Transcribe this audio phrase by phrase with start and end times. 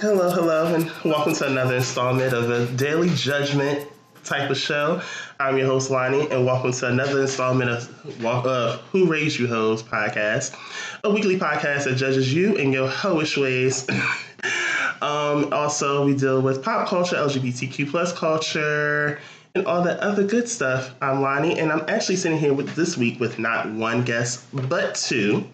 [0.00, 3.88] Hello, hello, and welcome to another installment of a daily judgment
[4.22, 5.00] type of show.
[5.40, 9.82] I'm your host, Lonnie, and welcome to another installment of uh, Who Raised You Hoes
[9.82, 10.56] podcast,
[11.04, 13.88] a weekly podcast that judges you in your hoish ways.
[15.02, 19.20] um, also, we deal with pop culture, LGBTQ plus culture,
[19.56, 20.92] and all that other good stuff.
[21.00, 24.96] I'm Lonnie, and I'm actually sitting here with this week with not one guest, but
[24.96, 25.44] two.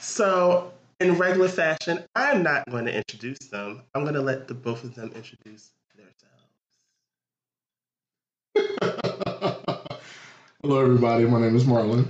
[0.00, 3.82] So, in regular fashion, I'm not going to introduce them.
[3.94, 6.44] I'm going to let the both of them introduce themselves.
[10.62, 11.24] Hello, everybody.
[11.24, 12.08] My name is Marlin.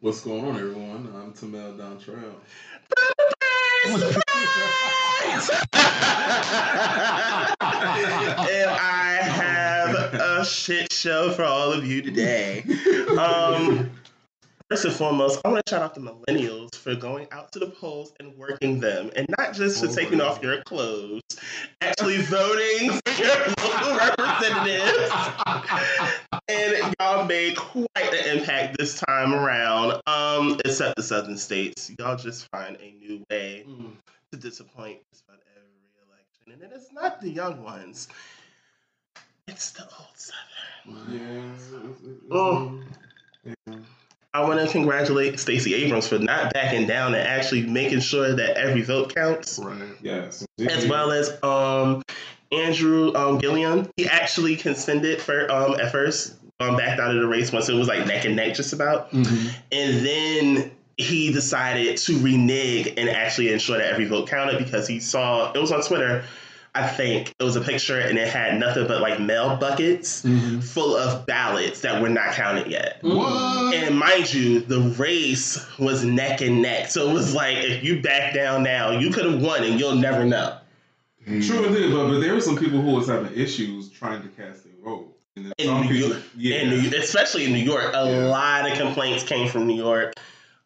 [0.00, 1.08] What's going on, everyone?
[1.14, 2.34] I'm Timmell Dontrell.
[7.86, 12.64] and I have a shit show for all of you today.
[13.18, 13.90] Um,
[14.70, 17.66] First and foremost, I want to shout out the millennials for going out to the
[17.66, 21.20] polls and working them, and not just for Oh, taking off your clothes,
[21.82, 25.12] actually voting for your local representatives.
[26.48, 30.00] and y'all made quite an impact this time around.
[30.06, 33.66] Um, except the southern states, y'all just find a new way
[34.30, 35.51] to disappoint just about every election,
[36.50, 38.08] and it is not the young ones;
[39.48, 41.10] it's the old southern.
[41.10, 42.30] Yeah.
[42.30, 42.80] Oh.
[44.34, 48.56] I want to congratulate Stacey Abrams for not backing down and actually making sure that
[48.56, 49.82] every vote counts, Right.
[50.00, 50.46] Yes.
[50.58, 52.02] as well as um,
[52.50, 53.90] Andrew um, Gillum.
[53.98, 57.74] He actually contended for um, at first, um, backed out of the race once it
[57.74, 59.48] was like neck and neck, just about, Mm-hmm.
[59.70, 65.00] and then he decided to renege and actually ensure that every vote counted because he
[65.00, 66.24] saw it was on Twitter.
[66.74, 70.60] I think it was a picture and it had nothing but like mail buckets Mm-hmm.
[70.60, 72.98] full of ballots that were not counted yet.
[73.02, 73.74] What?
[73.74, 76.88] And mind you, the race was neck and neck.
[76.90, 79.96] So it was like, if you back down now, you could have won and you'll
[79.96, 80.56] never know.
[81.26, 84.64] True indeed, but, but there were some people who was having issues trying to cast
[84.64, 85.14] their vote.
[85.36, 86.22] And In people, York.
[86.36, 86.56] yeah.
[86.56, 88.26] In New, especially in New York, a Yeah.
[88.28, 90.14] lot of complaints came from New York.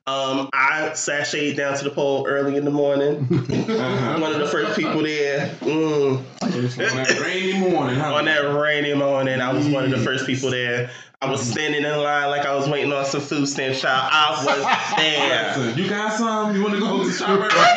[0.08, 3.26] Um, I sashayed down to the pole early in the morning.
[3.66, 4.18] Uh-huh.
[4.20, 5.48] One of the first people there.
[5.60, 6.18] Mm.
[6.18, 8.14] on that rainy morning, huh?
[8.14, 10.90] On that rainy morning, I was one of the first people there.
[11.20, 14.08] I was standing in line like I was waiting on some food stamp child.
[14.12, 15.56] I was there.
[15.56, 16.54] Listen, you got some?
[16.54, 17.74] You want to go to Strawberry right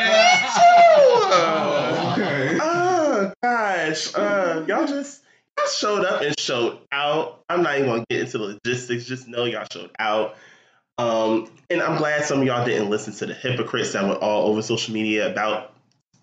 [2.14, 2.14] now?
[2.14, 2.58] okay.
[2.62, 5.24] Oh gosh, uh, y'all just
[5.58, 7.44] y'all showed up and showed out.
[7.50, 9.06] I'm not even gonna get into the logistics.
[9.06, 10.36] Just know y'all showed out.
[11.00, 14.48] Um, and I'm glad some of y'all didn't listen to the hypocrites that were all
[14.50, 15.74] over social media about,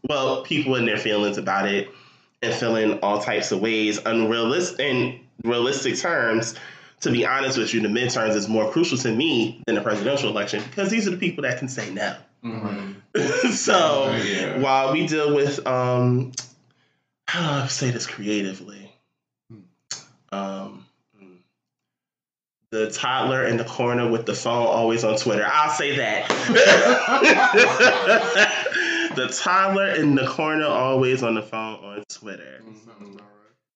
[0.09, 1.89] well, people and their feelings about it
[2.43, 6.55] and feeling all types of ways, unrealistic in realistic terms.
[7.01, 10.31] To be honest with you, the midterms is more crucial to me than the presidential
[10.31, 12.17] election because these are the people that can say no.
[12.45, 12.95] Mhm.
[13.53, 14.59] so Yeah.
[14.61, 16.33] while we deal with um
[17.29, 18.93] how do I say this creatively?
[20.33, 20.86] Um
[22.73, 25.47] the toddler in the corner with the phone always on Twitter.
[25.51, 26.29] I'll say that.
[29.17, 32.63] the toddler in the corner always on the phone on Twitter.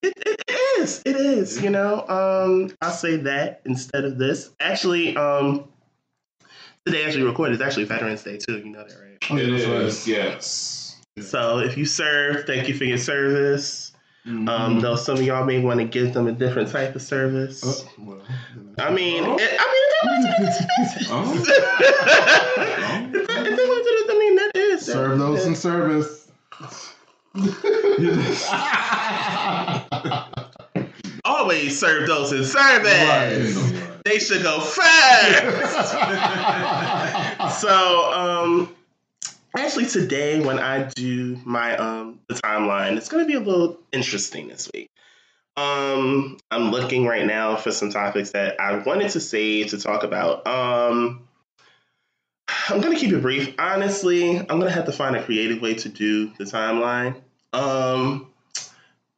[0.03, 1.03] It, it is.
[1.05, 1.63] It is.
[1.63, 2.07] You know.
[2.09, 4.51] Um, I'll say that instead of this.
[4.59, 5.69] Actually, um,
[6.87, 8.59] today as we record is actually Veterans Day too.
[8.59, 9.19] You know that, right?
[9.31, 9.83] Oh, It that's right.
[9.83, 10.97] is, yes.
[11.21, 13.90] So if you serve, thank you for your service.
[14.27, 14.49] Mhm.
[14.51, 17.63] Um, though some of y'all may want to give them a different type of service.
[17.65, 18.21] Oh, well,
[18.79, 19.35] I mean, Oh.
[19.37, 19.73] it, I Oh.
[19.73, 20.67] mean, if they want to do this, if
[23.27, 26.29] they if they want to do this, I mean, that is serve those in service.
[31.25, 32.93] always serve those in service.
[32.93, 33.55] Right.
[34.05, 34.81] They should go first.
[37.61, 38.75] so, um,
[39.57, 43.79] actually, today when I do my um the timeline, it's going to be a little
[43.93, 44.91] interesting this week.
[45.57, 50.05] Um, I'm looking right now for some topics that I wanted to save to talk
[50.05, 50.47] about.
[50.47, 51.29] Um,
[52.69, 53.55] I'm gonna keep it brief.
[53.59, 57.17] Honestly, I'm gonna have to find a creative way to do the timeline.
[57.53, 58.29] Um,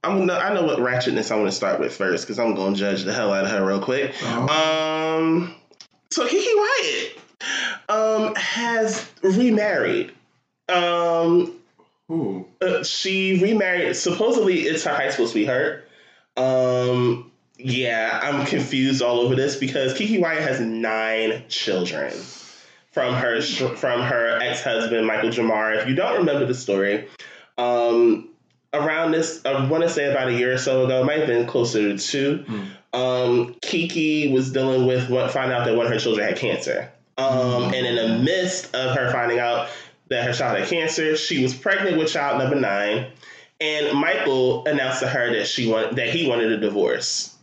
[0.03, 2.75] I'm gonna, I know what ratchetness I want to start with first because I'm gonna
[2.75, 4.15] judge the hell out of her real quick.
[4.23, 5.19] Oh.
[5.19, 5.55] Um,
[6.11, 7.19] so Kiki Wyatt
[7.89, 10.13] um has remarried.
[10.69, 11.59] Um,
[12.61, 13.97] uh, she remarried.
[13.97, 15.89] Supposedly, it's her high school sweetheart.
[16.37, 22.13] Um, yeah, I'm confused all over this because Kiki Wyatt has nine children
[22.93, 25.81] from her from her ex husband Michael Jamar.
[25.81, 27.09] If you don't remember the story,
[27.59, 28.29] um,
[28.73, 31.27] around this, I want to say about a year or so ago, it might have
[31.27, 32.45] been closer to two.
[32.93, 36.91] Um, Kiki was dealing with what found out that one of her children had cancer.
[37.19, 39.69] Um, and in the midst of her finding out
[40.13, 43.07] that her child had cancer, she was pregnant with child number nine.
[43.61, 47.37] And Michael announced to her that she wanted that he wanted a divorce.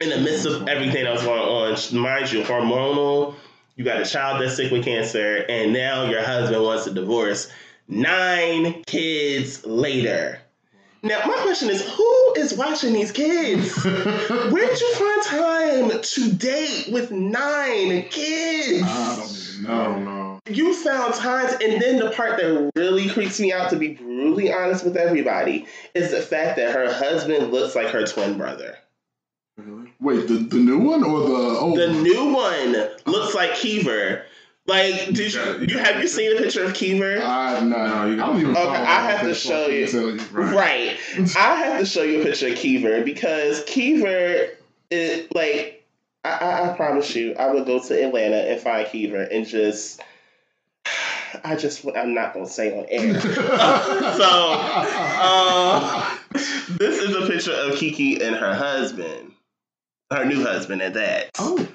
[0.00, 3.34] In the midst of everything that was going on, mind you, hormonal,
[3.76, 7.50] you got a child that's sick with cancer, and now your husband wants a divorce.
[7.88, 10.40] Nine kids later.
[11.04, 13.74] Now, my question is who is watching these kids?
[13.84, 18.84] Where'd you find time to date with nine kids?
[19.66, 20.11] I don't know.
[20.46, 20.64] I don't know.
[20.64, 24.52] You found times, and then the part that really creeps me out, to be brutally
[24.52, 28.76] honest with everybody, is the fact that her husband looks like her twin brother.
[29.56, 29.92] Really?
[30.00, 32.02] Wait, the, the new one or the old The one?
[32.02, 32.72] new one
[33.06, 34.24] looks like Keever.
[34.66, 37.20] Like, did Yeah, you, you you have you seen a picture of Keever?
[37.22, 39.86] I, no, No, you I don't even Okay, I have to show you.
[39.86, 40.16] you.
[40.30, 40.54] Right.
[40.54, 41.36] Right.
[41.36, 44.48] I have to show you a picture of Keever because Keever,
[44.90, 45.84] is like,
[46.24, 50.00] I, I, I promise you, I would go to Atlanta and find Keever and just,
[51.44, 53.20] I just, I'm not going to say on air.
[54.16, 54.52] so,
[55.22, 56.18] um,
[56.78, 59.32] this is a picture of Kiki and her husband,
[60.10, 61.30] her new husband at that.
[61.38, 61.66] oh,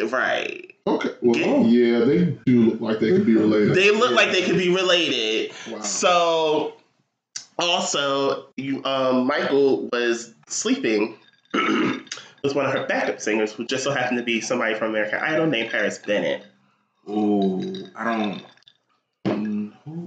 [0.00, 0.74] Right.
[0.86, 1.10] okay.
[1.20, 3.74] Well, Get- yeah, they do look like they could be related.
[3.74, 5.52] They look like they could be related.
[5.70, 5.80] wow.
[5.80, 6.74] So,
[7.58, 11.16] also, you, um, Michael was sleeping
[11.52, 15.18] with one of her backup singers, who just so happened to be somebody from American
[15.18, 16.44] Idol named Paris Bennett.
[17.08, 17.60] Oh,
[17.96, 18.42] I don't.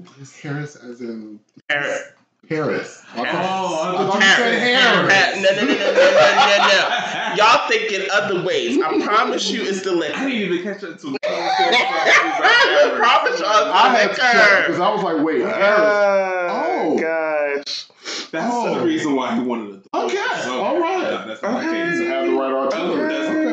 [0.05, 1.39] Who is Harris as in
[1.69, 2.01] Paris.
[2.49, 3.03] Paris?
[3.15, 5.13] Oh, thought, I I thought thought you you said said Harris.
[5.13, 7.35] Ha- No, no, no, no, no, no, no, no.
[7.35, 8.77] Y'all thinking other ways.
[8.81, 11.15] I promise you, it's the I didn't even catch that until.
[11.23, 14.61] I promise y'all, I had it's to liquor.
[14.67, 15.79] because I was like, wait, oh, Harris.
[15.81, 16.47] Oh,
[16.93, 16.97] Oh.
[16.99, 17.85] gosh.
[18.31, 18.79] That's Oh.
[18.79, 19.89] the reason why he wanted to.
[19.93, 20.17] Okay,
[20.49, 21.01] all right.
[21.03, 21.67] Yeah, that's Okay.
[21.67, 21.99] case.
[21.99, 22.97] to the right Okay.
[22.97, 23.50] That's, Okay.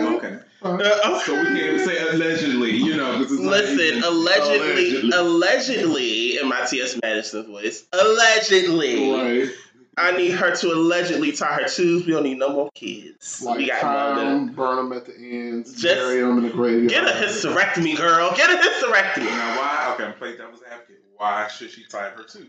[0.63, 0.93] Okay.
[1.05, 5.01] Uh, So we can't even say allegedly, you know, because it's not Listen, even- allegedly,
[5.01, 5.11] Allegedly.
[5.13, 6.99] allegedly, in my T.S.
[7.03, 9.51] Madison voice, allegedly, Right.
[9.97, 12.07] I need her to allegedly tie her tubes.
[12.07, 13.43] We don't need no more kids.
[13.43, 16.45] Like we got tie more than burn them at the ends, Just bury them in
[16.45, 16.89] the graveyard.
[16.89, 18.33] Get a hysterectomy, girl.
[18.37, 19.25] Get a hysterectomy.
[19.27, 19.93] Now why?
[19.95, 21.03] Okay, I'm playing devil's advocate.
[21.17, 22.47] Why should she tie her too?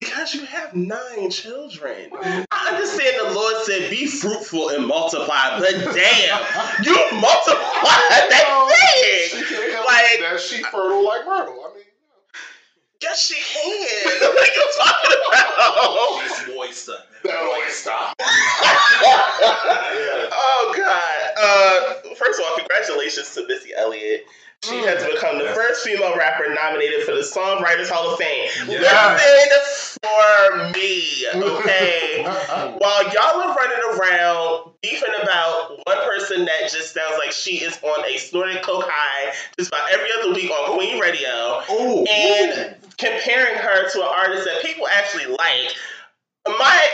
[0.00, 2.10] Because you have nine children.
[2.50, 7.18] I understand the Lord said, be fruitful and multiply, but damn, you multiply
[8.10, 8.28] that
[8.70, 9.42] thing.
[9.84, 11.66] Like- that she fertile like Myrtle.
[11.70, 11.84] I mean,
[13.00, 14.20] Yes, she can.
[14.20, 16.20] What are you talking about?
[16.46, 16.90] She's moist.
[17.28, 18.14] That like stop.
[20.32, 21.30] oh God!
[21.40, 24.24] Uh, first of all, congratulations to Missy Elliott.
[24.64, 25.54] She has become the Yes.
[25.56, 28.48] first female rapper nominated for the Songwriters Hall of Fame.
[28.66, 29.96] Yes.
[30.00, 32.24] Listen for me, okay?
[32.78, 37.78] While y'all are running around beefing about one person that just sounds like she is
[37.84, 42.74] on a snorted coke high just about every other week on Queen Radio, Oh, and
[42.98, 45.76] comparing her to an artist that people actually like.
[46.46, 46.88] My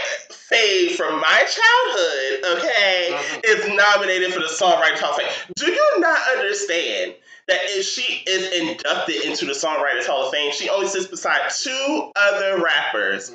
[0.53, 3.41] fave from my childhood, okay, Uh-huh.
[3.45, 5.29] is nominated for the Songwriters Hall of Fame.
[5.57, 7.15] Do you not understand
[7.49, 11.51] that if she is inducted into the Songwriters Hall of Fame, she only sits beside
[11.51, 13.33] two other rappers,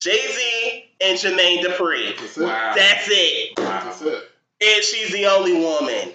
[0.00, 2.16] Jay Z and Jermaine Dupri.
[2.18, 2.42] That's it.
[2.44, 2.72] wow.
[2.74, 3.56] That's it.
[3.56, 4.22] That's it.
[4.64, 6.12] And she's the only woman.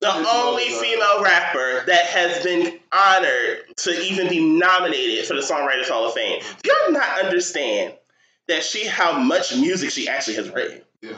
[0.00, 5.42] The It's only female rapper that has been honored to even be nominated for the
[5.42, 6.40] Songwriters Hall of Fame.
[6.62, 7.92] Do y'all not understand
[8.50, 10.82] that she how much music she actually has written?
[11.02, 11.12] Yeah.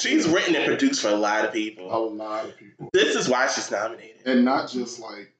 [0.00, 1.92] She's written and produced for a lot of people.
[1.92, 2.88] A lot of people.
[2.92, 4.22] This is why she's nominated.
[4.24, 5.32] And not just like,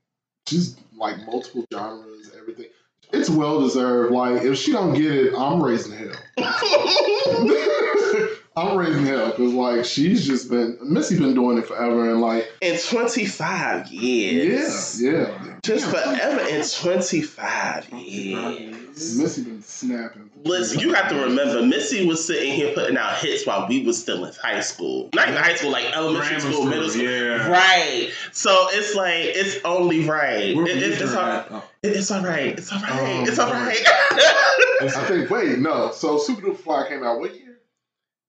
[0.46, 2.66] she's like multiple genres, everything.
[3.12, 4.12] It's well deserved.
[4.12, 6.12] Like, if she don't get it, I'm raising hell.
[8.58, 12.50] I'm raising hell because like she's just been Missy been doing it forever and like
[12.60, 15.00] in 25 years.
[15.00, 19.18] yeah yeah Just forever in 25 years.
[19.18, 20.27] Missy been snapping.
[20.44, 24.00] Listen, you got to remember, Missy was sitting here putting out hits while we was
[24.00, 25.08] still in high school.
[25.14, 27.12] Not even high school, like elementary Grammar school, middle school, school.
[27.12, 27.48] yeah.
[27.48, 28.10] Right.
[28.32, 30.50] So it's like, it's only right.
[30.50, 31.44] It- were it- it's, during all.
[31.50, 31.64] Oh.
[31.82, 32.58] it- it's all right.
[32.58, 33.20] It's all right.
[33.20, 33.82] Um, it's all right.
[34.80, 37.58] I think wait no so Supa Dupa Fly came out what year?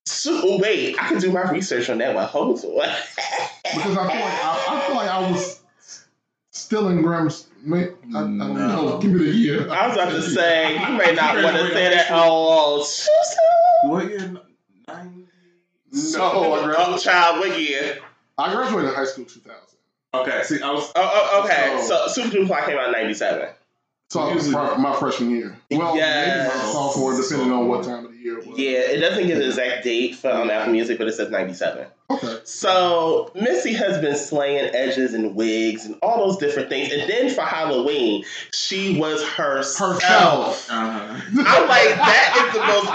[0.08, 2.26] so, wait, I can do my research on that one.
[2.26, 2.96] Hold on.
[3.64, 5.62] Because I feel like I, I feel like I was
[6.50, 7.30] still in grammar.
[7.60, 8.54] S- may- I, I don't No.
[8.54, 8.98] know.
[9.00, 9.70] Give me the year.
[9.72, 12.08] I was about to say, you may not want to say that.
[12.12, 12.86] Oh,
[13.84, 14.20] What year?
[14.88, 15.26] Ninety.
[15.92, 17.02] No, I oh, graduated.
[17.04, 17.98] child, what year?
[18.38, 19.56] I graduated in high school 2000.
[20.14, 20.92] Okay, see, I was.
[20.96, 21.82] Oh, oh okay.
[21.88, 23.50] So- So, Supa Dupa Fly came out in 97.
[24.10, 25.56] So Usually- fr- my freshman year.
[25.70, 28.58] Well, maybe my sophomore, depending on what time of the year it was.
[28.58, 31.86] Yeah, it doesn't give the exact date from um, Apple Music, but it says 97.
[32.12, 32.40] Okay.
[32.44, 36.92] So Missy has been slaying edges and wigs and all those different things.
[36.92, 40.02] And then for Halloween, she was herself.
[40.02, 40.68] Herself.
[40.72, 41.22] Uh-huh.
[41.46, 42.90] I'm like, that is the most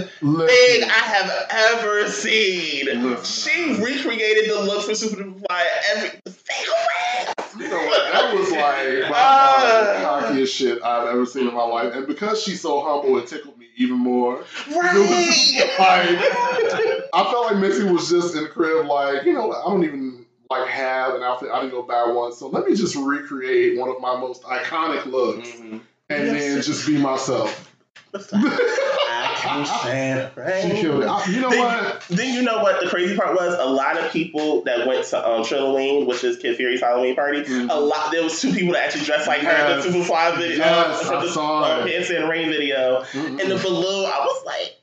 [0.00, 2.86] innovative thing I have ever seen.
[3.10, 3.24] Listen.
[3.52, 7.32] She recreated the look for Superfly every the fake away.
[7.58, 8.12] You know what?
[8.12, 9.98] That was like by Ah.
[10.02, 11.92] far the cockiest shit I've ever seen in my life.
[11.94, 14.44] And because she's so humble, it tickled me even more.
[14.70, 15.66] Right.
[15.78, 19.84] Like, I felt like Missy was just in the crib, like, you know, I don't
[19.84, 21.50] even like have an outfit.
[21.52, 22.32] I didn't go buy one.
[22.32, 25.80] So let me just recreate one of my most iconic looks Mhm.
[26.08, 26.40] and Yes.
[26.54, 27.72] then just be myself.
[28.14, 30.30] I can stand
[30.62, 31.06] She killed it.
[31.06, 32.02] I- you know Then- what?
[32.08, 33.54] Then you know what the crazy part was?
[33.58, 37.42] A lot of people that went to um, Trilloween, which is Kid Fury's Halloween party,
[37.42, 37.68] Mhm.
[37.70, 40.58] a lot there was two people that actually dressed like her in the Superfly video,
[40.58, 41.90] Yes, uh, I the saw um, it.
[41.92, 43.40] Dancing in Rain video, Mm-mm.
[43.40, 44.06] and the balloon.
[44.06, 44.76] I was like,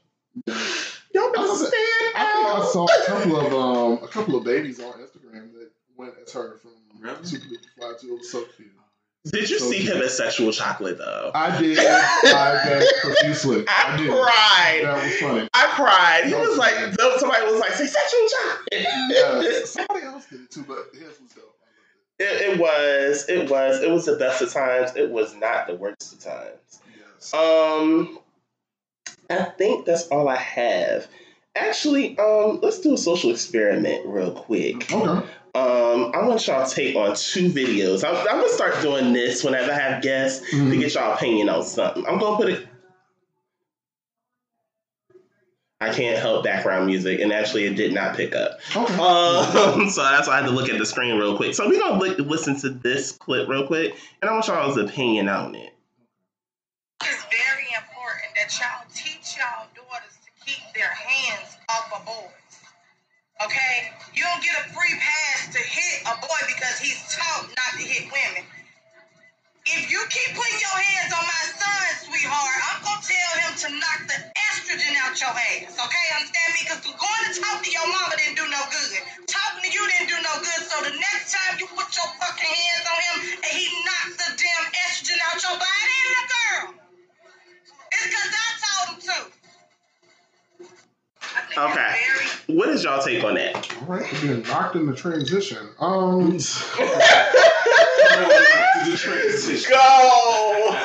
[1.13, 4.35] y'all better I said- stand I think I saw a couple of um a couple
[4.35, 7.15] of babies on Instagram that went as her from Really?
[7.17, 8.15] Supa Dupa Fly Two.
[8.17, 8.69] It so cute.
[9.31, 9.95] Did you So see cute.
[9.95, 11.31] him as sexual chocolate though?
[11.33, 11.79] I did.
[11.79, 13.65] I begged profusely.
[13.69, 14.09] I, I did.
[14.09, 14.81] cried.
[14.83, 15.49] That was funny.
[15.53, 16.21] I cried.
[16.25, 16.95] He That was was like, funny.
[16.97, 18.67] though somebody was like, say sexual chocolate.
[19.09, 19.69] Yes.
[19.71, 21.55] Somebody else did it too, but his was dope.
[22.19, 23.29] I It, it was.
[23.29, 23.81] It was.
[23.81, 24.91] It was the best of times.
[24.95, 26.81] It was not the worst of times.
[26.97, 27.33] Yes.
[27.33, 28.19] Um,
[29.39, 31.07] I think that's all I have.
[31.55, 34.91] Actually, um, let's do a social experiment real quick.
[34.91, 35.27] Okay.
[35.55, 38.03] Um, I want y'all to take on two videos.
[38.03, 40.79] I'm, I'm gonna start doing this whenever I have guests to Mhm.
[40.79, 42.05] get y'all opinion on something.
[42.07, 42.67] I'm gonna put it.
[45.79, 48.57] I can't help background music, and actually, it did not pick up.
[48.75, 48.93] Okay.
[48.93, 51.53] Um, so that's why I had to look at the screen real quick.
[51.53, 55.27] So we're gonna li- listen to this clip real quick, and I want y'all's opinion
[55.29, 55.73] on it.
[57.03, 58.82] It's very important that y'all
[60.45, 62.31] keep their hands off a boy.
[63.43, 63.75] Okay?
[64.13, 67.83] You don't get a free pass to hit a boy because he's taught not to
[67.83, 68.45] hit women.
[69.63, 73.67] If you keep putting your hands on my son, sweetheart, I'm gonna tell him to
[73.79, 74.19] knock the
[74.51, 75.79] estrogen out your ass.
[75.79, 76.61] Okay, understand me?
[76.67, 78.91] Because going to talk to your mama didn't do no good.
[79.23, 80.61] Talking to you didn't do no good.
[80.67, 84.29] So the next time you put your fucking hands on him and he knocks the
[84.35, 86.65] damn estrogen out your body, and the girl.
[87.95, 89.42] It's because I told him to.
[91.57, 91.95] I think Okay.
[92.23, 93.75] it's very What is y'all take on that?
[93.81, 94.11] All right.
[94.13, 95.69] We're being knocked in the transition.
[95.79, 96.37] Um.
[96.39, 99.71] Come on, back to the transition.
[99.71, 100.75] Go!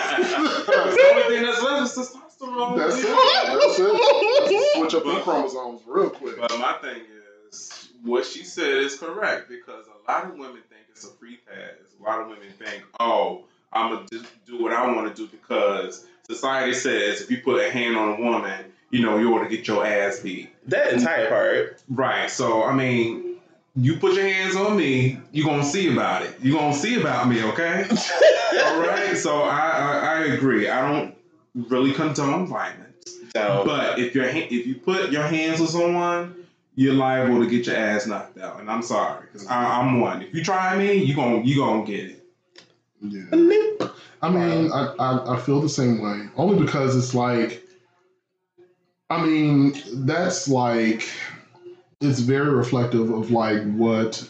[0.66, 2.76] the only thing that's left is testosterone.
[2.78, 3.06] That's it.
[3.06, 4.76] That's it.
[4.76, 6.38] Switch up the chromosomes real quick.
[6.38, 7.02] But my thing
[7.50, 11.38] is, what she said is correct because a lot of women think it's a free
[11.46, 11.74] pass.
[12.00, 14.06] A lot of women think, oh, I'm gonna
[14.46, 18.18] do what I want to do because society says if you put a hand on
[18.20, 20.50] a woman, you know, you ought to get your ass beat.
[20.68, 21.82] That entire part.
[21.88, 22.30] Right.
[22.30, 23.36] So I mean,
[23.76, 26.34] you put your hands on me, you're gonna see about it.
[26.42, 27.86] You're gonna see about me, okay?
[28.64, 29.16] All right.
[29.16, 30.68] So I, I I agree.
[30.68, 31.14] I don't
[31.68, 36.34] really condone violence, So, but if your ha- if you put your hands on someone,
[36.74, 38.60] you're liable to get your ass knocked out.
[38.60, 40.22] And I'm sorry, because I'm one.
[40.22, 42.24] If you try me, you gon' you gonna get it.
[43.00, 43.88] Yeah.
[44.22, 46.28] I mean, I, I, I feel the same way.
[46.36, 47.64] Only because it's like,
[49.10, 49.74] I mean,
[50.06, 51.08] that's like,
[52.00, 54.22] it's very reflective of like what,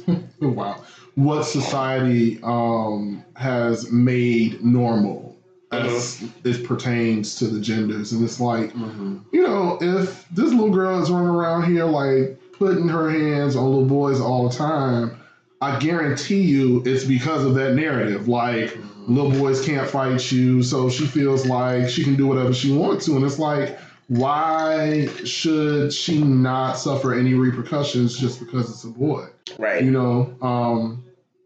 [0.40, 5.36] wow, what society um, has made normal
[5.72, 6.32] as uh-huh.
[6.44, 8.12] it pertains to the genders.
[8.12, 9.18] And it's like, mm-hmm.
[9.32, 13.64] you know, if this little girl is running around here like putting her hands on
[13.64, 15.18] little boys all the time,
[15.60, 18.28] I guarantee you it's because of that narrative.
[18.28, 19.14] Like, mm-hmm.
[19.14, 23.06] little boys can't fight you, so she feels like she can do whatever she wants
[23.06, 23.16] to.
[23.16, 29.26] And it's like, why should she not suffer any repercussions just because it's a boy?
[29.58, 29.82] right.
[29.82, 30.36] You know?
[30.42, 31.04] Um,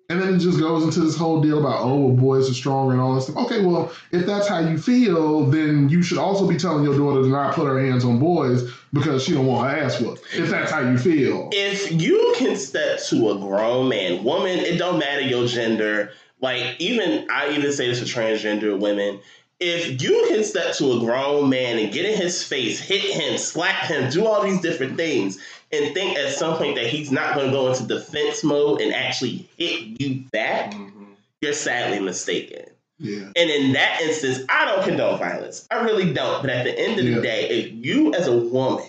[0.09, 2.93] and then it just goes into this whole deal about, oh, well, boys are stronger
[2.93, 3.47] and all this stuff.
[3.47, 7.23] Okay, well, if that's how you feel, then you should also be telling your daughter
[7.23, 10.21] to not put her hands on boys because she don't want her ass whooped.
[10.35, 11.49] If that's how you feel.
[11.53, 16.13] if you can step to a grown man, woman, it don't matter your gender.
[16.43, 19.21] Like even I even say this to transgender women.
[19.65, 23.39] If you can step to a grown man and get in his face, hit him,
[23.39, 25.39] slap him, do all these different things,
[25.71, 28.93] and think at some point that he's not going to go into defense mode and
[28.93, 31.05] actually hit you back, mm-hmm.
[31.41, 32.65] you're sadly mistaken.
[32.99, 33.27] Yeah.
[33.37, 35.67] And in that instance, I don't condone violence.
[35.71, 36.41] I really don't.
[36.43, 37.17] But at the end of Yeah.
[37.17, 38.85] the day, if you as a woman,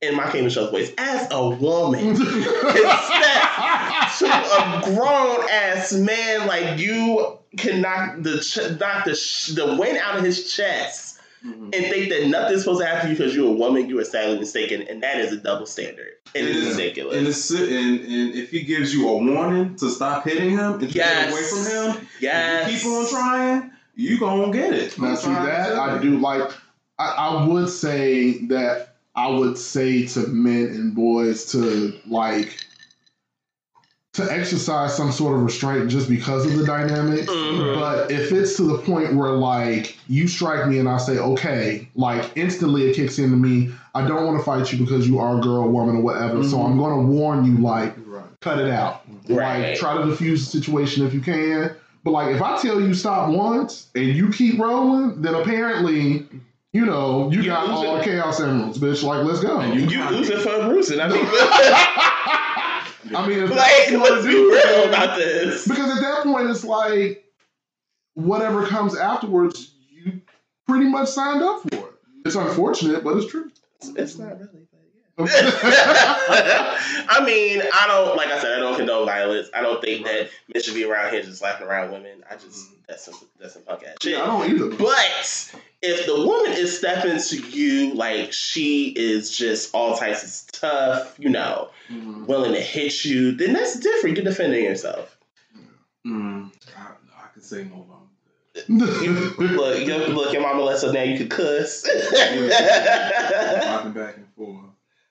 [0.00, 2.26] in my King of Show's voice, as a woman, step
[4.18, 9.74] to a grown ass man like you can knock the ch- knock the sh- the
[9.74, 11.72] wind out of his chest Mhm.
[11.74, 14.04] and think that nothing's supposed to happen to you because you're a woman, you are
[14.04, 16.08] sadly mistaken, and that is a double standard.
[16.34, 17.16] And It it's ridiculous.
[17.16, 20.80] And, it's, and, and if he gives you a warning to stop hitting him and
[20.80, 20.94] to Yes.
[21.24, 22.66] get away from him, yes.
[22.66, 24.98] if you keep on trying, you gonna get it.
[24.98, 26.50] Now, I'm see that I do like.
[26.98, 32.64] I, I would say that I would say to men and boys to like
[34.18, 37.26] to exercise some sort of restraint just because of the dynamics.
[37.28, 37.74] Mhm.
[37.80, 41.88] But if it's to the point where like you strike me and I say okay,
[41.96, 43.70] like instantly it kicks into me.
[43.94, 46.44] I don't want to fight you because you are a girl, woman, or whatever.
[46.44, 46.66] So Mhm.
[46.66, 48.22] I'm going to warn you, like Right.
[48.40, 49.00] cut it out.
[49.28, 49.70] Right.
[49.70, 51.70] Like try to diffuse the situation if you can.
[52.04, 56.26] But like if I tell you stop once and you keep rolling, then apparently,
[56.72, 57.98] you know, you, You got all it.
[57.98, 59.02] the chaos emeralds, bitch.
[59.02, 59.58] Like let's go.
[59.60, 61.00] And you lose it for a bruising.
[61.00, 61.24] I mean,
[63.14, 65.66] I mean, if like, let's be real then- about this.
[65.66, 67.24] because at that point it's like
[68.14, 70.20] whatever comes afterwards, you
[70.66, 71.94] pretty much signed up for it.
[72.24, 73.50] It's unfortunate, but it's true.
[73.96, 74.66] It's not really,
[75.16, 75.48] but yeah.
[77.08, 79.48] I mean, I don't like I said, I don't condone violence.
[79.54, 82.24] I don't think that men should be around here just slapping around women.
[82.28, 82.74] I just mm.
[82.88, 84.12] that's some that's some punk ass shit.
[84.12, 84.76] yeah, I don't either.
[84.76, 90.52] But if the woman is stepping to you like she is just all types of
[90.52, 92.26] tough, you know, Mhm.
[92.26, 94.16] willing to hit you, then that's different.
[94.16, 95.16] You're defending yourself.
[96.06, 96.50] Mm.
[96.76, 98.06] I, I can say more about
[98.68, 101.82] You, look, you, look, your mama lets us now you could cuss.
[102.88, 104.64] Back and forth.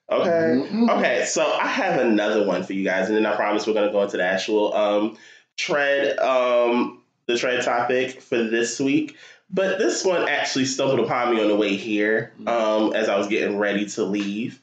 [0.09, 0.67] okay.
[0.69, 0.89] Mhm.
[0.97, 3.91] Okay, so I have another one for you guys, and then I promise we're gonna
[3.91, 5.17] go into the actual um
[5.57, 9.15] tread um the tread topic for this week.
[9.49, 13.27] But this one actually stumbled upon me on the way here um as I was
[13.27, 14.61] getting ready to leave.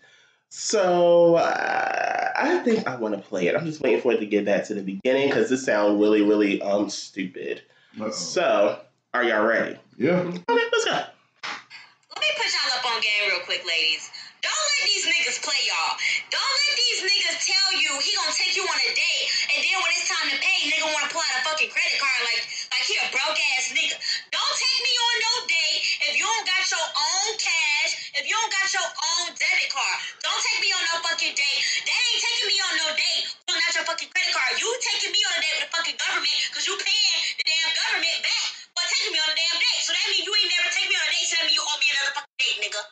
[0.50, 3.56] So uh, I think I want to play it.
[3.56, 6.22] I'm just waiting for it to get back to the beginning because this sounds really,
[6.22, 7.62] really um stupid.
[7.98, 8.10] Uh-oh.
[8.10, 8.78] So
[9.12, 9.78] are y'all ready?
[9.96, 10.22] yeah.
[10.22, 10.94] Okay, let's go.
[10.94, 14.10] Let me put y'all up on game real quick, ladies.
[14.42, 15.96] Don't let these niggas play y'all.
[16.30, 19.26] Don't let these niggas tell you he gonna take you on a date,
[19.56, 22.20] and then when it's time to pay, nigga wanna pull out a fucking credit card
[22.30, 22.46] like
[22.84, 23.96] like he a broke ass nigga.
[24.28, 28.36] Don't take me on no date if you don't got your own cash, if you
[28.36, 29.96] don't got your own debit card.
[30.20, 31.60] Don't take me on no fucking date.
[31.88, 33.24] That ain't taking me on no date.
[33.48, 34.60] Pulling out your fucking credit card.
[34.60, 37.72] You taking me on a date with the fucking government because you paying the damn
[37.72, 39.80] government back for taking me on a damn date.
[39.80, 41.24] So that means you ain't never take me on a date.
[41.24, 42.82] So that means you owe me another fucking date, nigga.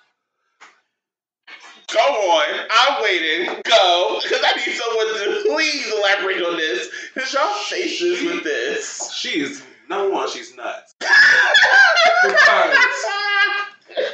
[1.92, 2.48] Go on.
[2.72, 3.60] I'm waiting.
[3.68, 4.24] Go.
[4.24, 6.88] Because I need someone to please elaborate on this.
[7.12, 9.12] Because y'all faces with this.
[9.12, 9.60] She is
[9.92, 10.30] number one.
[10.30, 10.94] She's nuts.
[10.98, 11.10] Because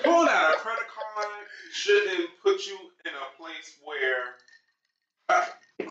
[0.03, 1.27] pulling out a credit card
[1.73, 4.35] shouldn't put you in a place where.
[5.29, 5.45] Uh,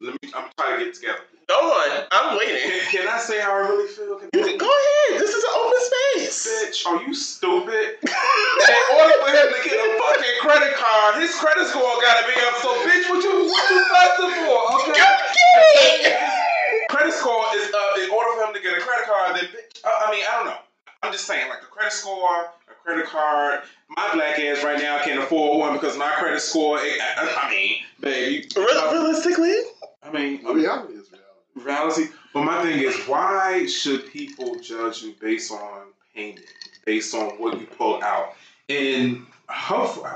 [0.00, 0.32] let me.
[0.34, 1.20] I'm trying to get together.
[1.48, 2.06] Go on.
[2.10, 2.58] I'm waiting.
[2.58, 4.18] Can, can I say how I really feel?
[4.18, 5.20] Can You go ahead.
[5.20, 6.42] This is an open space.
[6.50, 8.02] Bitch, are you stupid?
[8.02, 12.34] In order for him to get a fucking credit card, his credit score gotta be
[12.42, 12.56] up.
[12.58, 14.58] So, bitch, what you what you fussing for?
[14.74, 14.98] Okay.
[16.02, 16.25] Get
[16.88, 17.98] Credit score is up.
[17.98, 20.36] In order for him to get a credit card, then bitch, uh, I mean, I
[20.36, 20.56] don't know.
[21.02, 23.60] I'm just saying, like the credit score, a credit card.
[23.90, 26.78] My black ass right now can't afford one because my credit score.
[26.78, 28.48] I, I, I mean, baby.
[28.56, 29.54] Re- realistically,
[30.02, 31.22] I mean, Reality is reality.
[31.54, 32.04] reality.
[32.32, 36.44] But my thing is, why should people judge you based on payment,
[36.84, 38.34] based on what you pull out?
[38.68, 40.10] And hopefully,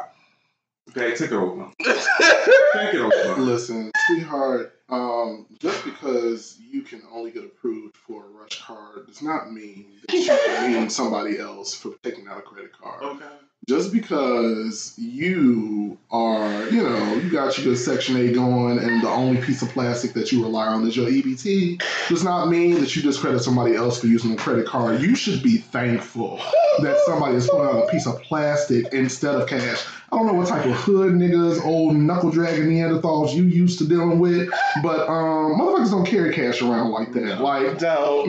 [0.90, 1.70] okay, take it over.
[1.80, 3.40] Take it over.
[3.40, 9.22] Listen, sweetheart, um, just because you can only get approved for a rush card does
[9.22, 13.02] not mean that you can mean somebody else for taking out a credit card.
[13.02, 13.24] Okay.
[13.68, 19.08] Just because you are, you know, you got your good Section 8 going and the
[19.08, 22.96] only piece of plastic that you rely on is your EBT does not mean that
[22.96, 25.02] you discredit somebody else for using a credit card.
[25.02, 26.40] You should be thankful
[26.82, 29.84] that somebody is pulling out a piece of plastic instead of cash.
[30.12, 33.86] I don't know what type of hood niggas, old knuckle dragging Neanderthals you used to
[33.86, 34.50] dealing with,
[34.82, 37.40] but um, motherfuckers don't carry cash around like that.
[37.40, 37.78] Like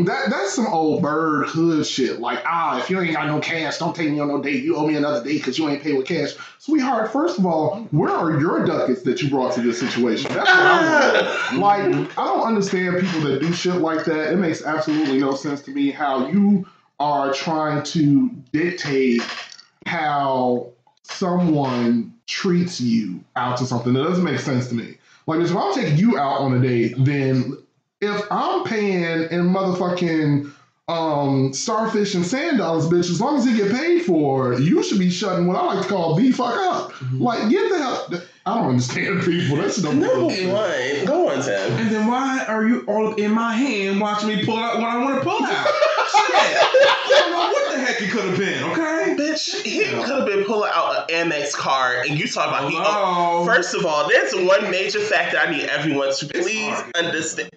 [0.06, 2.20] that that's some old bird hood shit.
[2.20, 4.64] Like, ah, if you ain't got no cash, don't take me on no date.
[4.64, 6.32] You owe me another date because you ain't paid with cash.
[6.60, 10.34] Sweetheart, first of all, where are your ducats that you brought to this situation?
[10.34, 11.58] That's what I ah!
[11.60, 11.62] want.
[11.62, 14.34] Like, I don't understand people that do shit like that.
[14.34, 16.68] It makes absolutely no sense to me how you
[17.00, 19.24] are trying to dictate
[19.86, 20.72] how
[21.04, 23.94] someone treats you out to something.
[23.94, 24.98] That doesn't make sense to me.
[25.28, 27.58] Like, if I'm taking you out on a date, then
[28.02, 30.52] if I'm paying in motherfucking
[30.88, 35.00] um, starfish and sand dollars, bitch, as long as it get paid for, you should
[35.00, 36.94] be shutting what I like to call the fuck up.
[37.14, 38.08] Like, get the hell.
[38.46, 39.58] I don't understand people.
[39.58, 40.52] That's no Number bullshit.
[40.52, 41.72] one, go on, Tim.
[41.74, 44.98] And then why are you all in my hand watching me pull out what I
[44.98, 45.68] want to pull out?
[46.12, 46.36] Shit.
[46.36, 49.16] I don't know what the heck it could have been, okay?
[49.18, 52.76] Bitch, he could have been pulling out an Amex card, and you talk about he.
[52.78, 53.46] Hello.
[53.46, 57.52] First of all, there's one major factor I need everyone to please understand.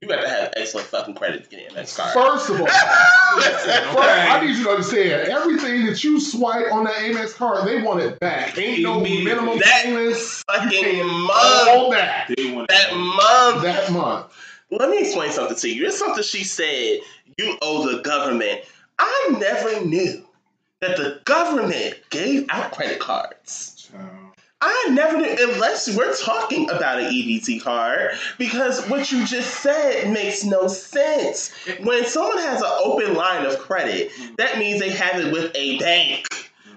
[0.00, 2.12] You got to have excellent fucking credit to get an Amex card.
[2.14, 2.66] First of all,
[3.36, 7.68] Listen, First, I need you to understand everything that you swipe on that Amex card,
[7.68, 8.56] they want it back.
[8.56, 9.24] Ain't no Immediately.
[9.24, 10.42] minimum That payments.
[10.50, 11.30] fucking month.
[11.68, 13.62] All that They want That month.
[13.62, 14.26] that month.
[14.70, 15.86] Let me explain something to you.
[15.86, 17.00] It's something she said.
[17.36, 18.60] You owe the government.
[18.98, 20.24] I never knew
[20.80, 23.69] that the government gave out credit cards.
[24.62, 30.12] I never knew, unless we're talking about an EBT card, because what you just said
[30.12, 31.50] makes no sense.
[31.82, 35.78] When someone has an open line of credit, that means they have it with a
[35.78, 36.26] bank,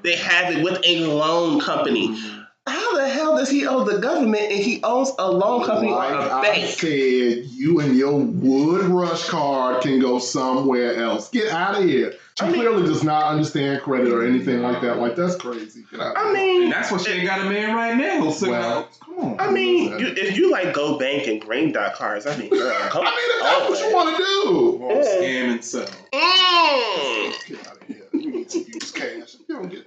[0.02, 2.18] they have it with a loan company.
[2.66, 5.96] How the hell does he owe the government and he owns a loan company or
[5.98, 6.70] Like a I bank?
[6.70, 11.30] said, you and your Wood Rush card can go somewhere else.
[11.30, 12.14] Get out of here.
[12.40, 14.98] She I mean- clearly does not understand credit or anything like that.
[14.98, 15.84] Like that's crazy.
[15.92, 16.18] Get out.
[16.18, 16.34] I here.
[16.34, 18.32] mean, And that's why she ain't got a man right now.
[18.32, 19.40] So Well, come on.
[19.40, 22.74] I mean, you, if you like Go Bank and Green Dot cards, I mean, girl,
[22.90, 24.80] come I mean, if that's what you want to do.
[24.82, 25.86] Or scam and sell.
[25.86, 27.48] Mm.
[27.48, 28.08] Get out of here.
[28.14, 29.36] You need to use cash.
[29.48, 29.86] You don't get,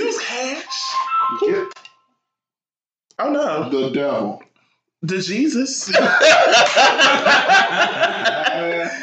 [0.00, 0.94] Use cash.
[1.40, 1.68] get
[3.20, 4.42] Oh no, the devil.
[5.02, 5.92] the Jesus.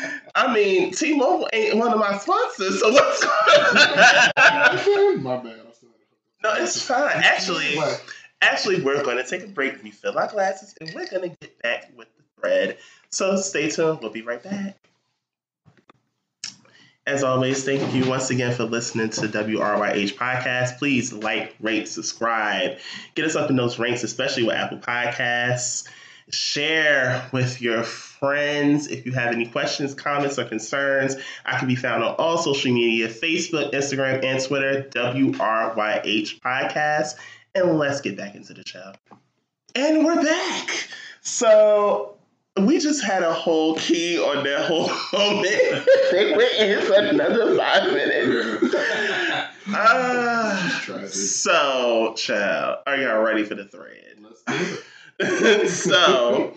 [0.35, 3.23] I mean, T-Mobile ain't one of my sponsors, so what's
[4.85, 5.23] going on?
[5.23, 5.61] My bad.
[6.43, 7.17] No, it's fine.
[7.17, 7.77] Actually,
[8.41, 11.61] actually, we're going to take a break, refill our glasses, and we're going to get
[11.61, 12.77] back with the thread.
[13.09, 13.99] So stay tuned.
[14.01, 14.77] We'll be right back.
[17.05, 20.77] As always, thank you once again for listening to WRYH Podcast.
[20.77, 22.77] Please like, rate, subscribe.
[23.15, 25.87] Get us up in those ranks, especially with Apple Podcasts.
[26.29, 31.15] Share with your friends if you have any questions, comments, or concerns.
[31.43, 37.15] I can be found on all social media Facebook, Instagram, and Twitter, WRYH Podcast.
[37.55, 38.93] And let's get back into the show.
[39.73, 40.69] And we're back.
[41.21, 42.15] So
[42.57, 45.87] we just had a whole key on that whole moment.
[46.11, 48.75] they went in for another five minutes.
[49.73, 54.17] Ah, so, child, are y'all ready for the thread?
[54.19, 54.77] Let's do
[55.19, 55.69] it.
[55.69, 56.51] so,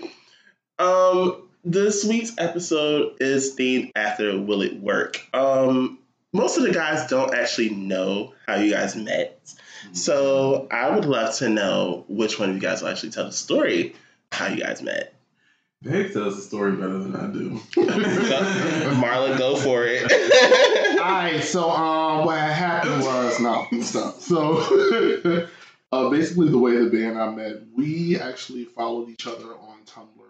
[0.78, 5.20] um, this week's episode is themed after Will It Work?
[5.32, 5.98] Um,
[6.32, 9.40] most of the guys don't actually know how you guys met.
[9.92, 13.32] So I would love to know which one of you guys will actually tell the
[13.32, 13.94] story
[14.30, 15.14] how you guys met.
[15.82, 17.50] Dave tells the story better than I do.
[18.96, 20.10] Marla, go for it.
[20.98, 24.20] All right, so um, what happened was no stop.
[24.20, 25.46] So
[25.92, 30.23] uh, basically, the way the band I met, we actually followed each other on Tumblr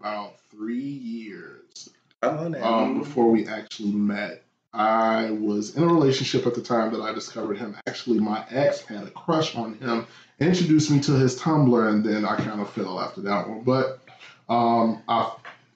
[0.00, 1.90] about three years
[2.22, 2.62] I'm on that.
[2.66, 4.42] um, before we actually met.
[4.74, 7.74] I was in a relationship at the time that I discovered him.
[7.86, 10.06] Actually, my ex had a crush on him,
[10.40, 13.62] introduced me to his Tumblr, and then I kind of fell after that one.
[13.62, 14.00] But
[14.48, 15.32] um, I,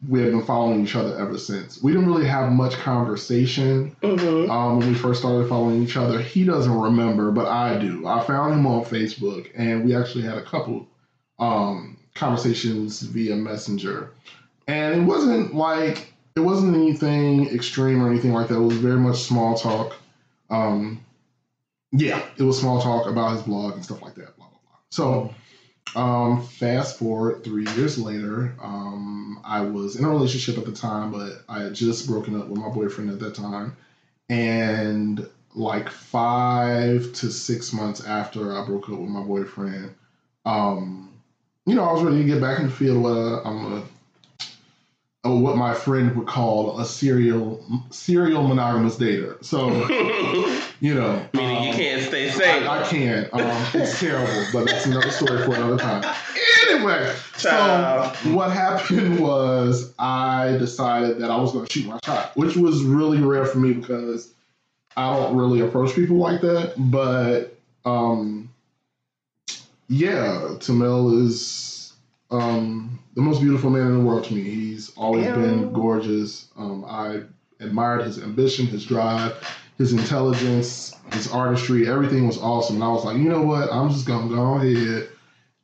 [0.07, 1.83] we have been following each other ever since.
[1.83, 4.51] We didn't really have much conversation Mhm.
[4.51, 6.21] um, when we first started following each other.
[6.21, 8.07] He doesn't remember, but I do.
[8.07, 10.87] I found him on Facebook, and we actually had a couple
[11.39, 14.11] um, conversations via Messenger.
[14.66, 18.57] And it wasn't like it wasn't anything extreme or anything like that.
[18.57, 19.96] It was very much small talk.
[20.51, 21.05] Um,
[21.92, 24.37] yeah, it was small talk about his blog and stuff like that.
[24.37, 24.79] Blah blah blah.
[24.90, 25.35] So.
[25.94, 31.12] Um, fast forward three years later, um, I was in a relationship at the time,
[31.12, 33.77] but I had just broken up with my boyfriend at that time.
[34.31, 39.94] And like five to six months after I broke up with my boyfriend,
[40.44, 41.12] um,
[41.66, 43.03] you know, I was ready to get back in the field.
[43.03, 43.83] What uh, I'm a,
[45.25, 49.42] uh, what my friend would call a serial serial monogamous dater.
[49.44, 49.68] So
[50.81, 52.68] you know, Meaning you um, can't stay safe.
[52.68, 53.33] I, I can't.
[53.33, 56.05] Um, it's terrible, but that's another story for another time.
[56.68, 58.16] Anyway, Child.
[58.16, 62.57] so what happened was I decided that I was going to shoot my shot, which
[62.57, 64.33] was really rare for me because
[64.96, 66.75] I don't really approach people like that.
[66.77, 68.52] But um,
[69.92, 71.92] yeah, Timmell is
[72.31, 74.42] um, the most beautiful man in the world to me.
[74.42, 75.35] He's always Ew.
[75.35, 76.48] been gorgeous.
[76.57, 77.20] Um, I
[77.61, 79.37] admired his ambition, his drive,
[79.76, 81.87] his intelligence, his artistry.
[81.88, 82.76] Everything was awesome.
[82.76, 83.70] And I was like, you know what?
[83.70, 85.09] I'm just going to go ahead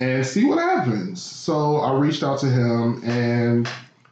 [0.01, 1.23] and see what happens.
[1.23, 3.67] So I reached out to him, and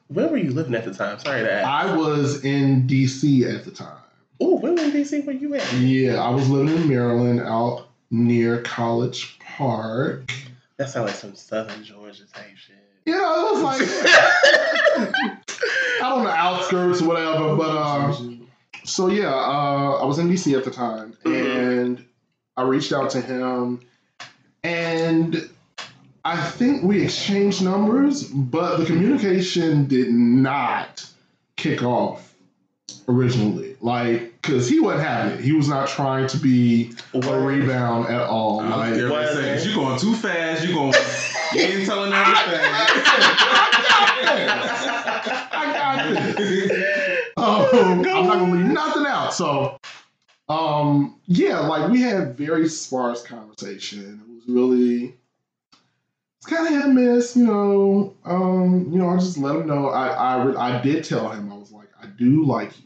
[0.08, 1.18] Where were you living at the time?
[1.18, 1.68] Sorry to ask.
[1.68, 3.98] I was in DC at the time.
[4.40, 5.72] Oh, where in DC were you at?
[5.74, 10.32] Yeah, I was living in Maryland out near College Park.
[10.76, 12.76] That sounds like some Southern Georgia type shit.
[13.06, 15.14] You know, it was like
[16.02, 17.56] out on the outskirts, or whatever.
[17.56, 18.48] But um,
[18.84, 21.82] so yeah, uh, I was in DC at the time, Mhm.
[21.82, 22.04] and
[22.56, 23.80] I reached out to him,
[24.62, 25.48] and
[26.24, 31.08] I think we exchanged numbers, but the communication did not
[31.56, 32.34] kick off
[33.08, 33.76] originally.
[33.80, 35.44] Like, cause he wasn't having it.
[35.44, 38.60] He was not trying to be a rebound at all.
[38.60, 39.26] I was Like, scared What?
[39.28, 40.64] to say, you going too fast.
[40.64, 40.94] You're going.
[41.54, 43.76] You ain't telling I everything.
[47.36, 49.34] um, I'm not gonna leave nothing out.
[49.34, 49.78] So,
[50.48, 54.22] um, yeah, like we had very sparse conversation.
[54.28, 55.14] It was really,
[56.38, 58.14] it's kind of hit and miss, you know.
[58.24, 59.88] Um, you know, I just let him know.
[59.88, 62.72] I, I, I did tell him I was like, I do like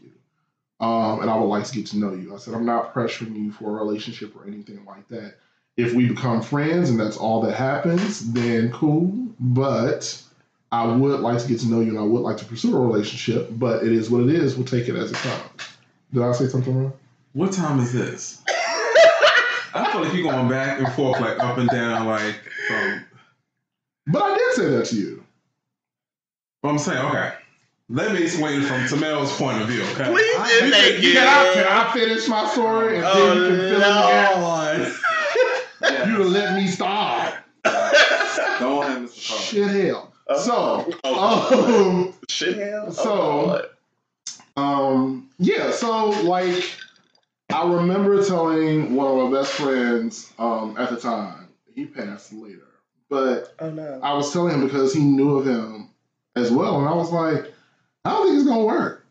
[0.81, 2.33] um, and I would like to get to know you.
[2.33, 5.35] I said I'm not pressuring you for a relationship or anything like that.
[5.77, 9.13] If we become friends and that's all that happens, then cool.
[9.39, 10.21] But
[10.71, 12.79] I would like to get to know you and I would like to pursue a
[12.79, 14.55] relationship, but it is what it is.
[14.55, 15.49] We'll take it as it comes.
[16.13, 16.93] Did I say something wrong?
[17.33, 18.41] What time is this?
[19.73, 22.35] I feel like you're going back and forth, like up and down, like
[22.67, 23.05] from.
[24.07, 25.23] But I did say that to you.
[26.63, 27.33] I'm saying, okay.
[27.91, 30.05] Let me explain it from Timmell's point of view, okay?
[30.05, 31.13] Please I- thank you.
[31.13, 34.95] Can I, can I finish my story and Oh, then you can fill in the
[35.87, 36.07] gap?
[36.07, 37.33] You let me start.
[37.63, 37.73] Don't
[38.85, 39.27] have Mr.
[39.27, 39.41] Carter.
[39.41, 40.13] Shit hell.
[40.37, 42.91] So, Oh, um, shit hell.
[42.91, 43.65] So-
[44.57, 46.63] Oh, um, yeah, so like
[47.51, 52.67] I remember telling one of my best friends um, at the time, he passed later,
[53.09, 53.99] but oh no.
[54.03, 55.89] I was telling him because he knew of him
[56.35, 57.50] as well, and I was like,
[58.05, 59.05] I don't think it's gonna work.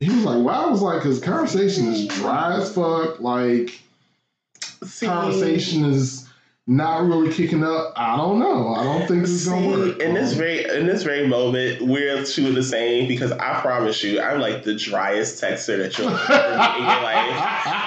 [0.00, 3.20] He was like, "Well, I was like, because conversation is dry as fuck.
[3.20, 3.80] Like,
[4.84, 6.28] See, conversation is
[6.68, 7.92] not really kicking up.
[7.96, 8.74] I don't know.
[8.74, 11.82] I don't think this is gonna See, work." in this very in this very moment,
[11.82, 15.98] we're two of the same because I promise you, I'm like the driest texter that
[15.98, 16.18] you'll ever
[16.58, 17.42] meet in your life.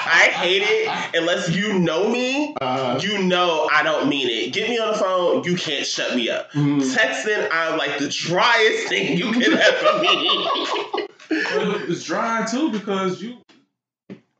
[0.07, 2.53] I hate it unless you know me.
[2.59, 4.53] Uh, You know I don't mean it.
[4.53, 6.51] Get me on the phone, you can't shut me up.
[6.51, 11.07] mm, Texting, I'm like the driest thing you can ever meet.
[11.29, 13.37] But it's dry too because you,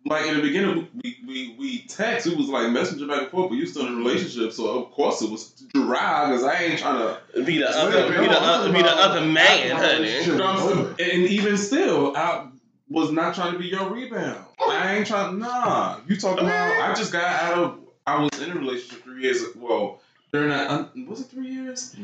[0.05, 2.27] like in the beginning, we, we, we text.
[2.27, 4.91] It was like messenger back and forth, but you still in a relationship, so of
[4.91, 6.99] course it was dry because I ain't trying
[7.33, 7.43] to.
[7.43, 10.07] be the Wait, other, wait, be the no, other, be the other man, honey.
[10.07, 10.27] shit.
[10.27, 11.11] You know what I'm saying?
[11.21, 12.47] And even still, I
[12.89, 14.45] was not trying to be your rebound.
[14.59, 15.39] I ain't trying.
[15.39, 16.89] Nah, you talking about?
[16.89, 17.79] I just got out of.
[18.07, 19.43] I was in a relationship three years.
[19.55, 19.99] Well,
[20.31, 21.95] during that, was it three years?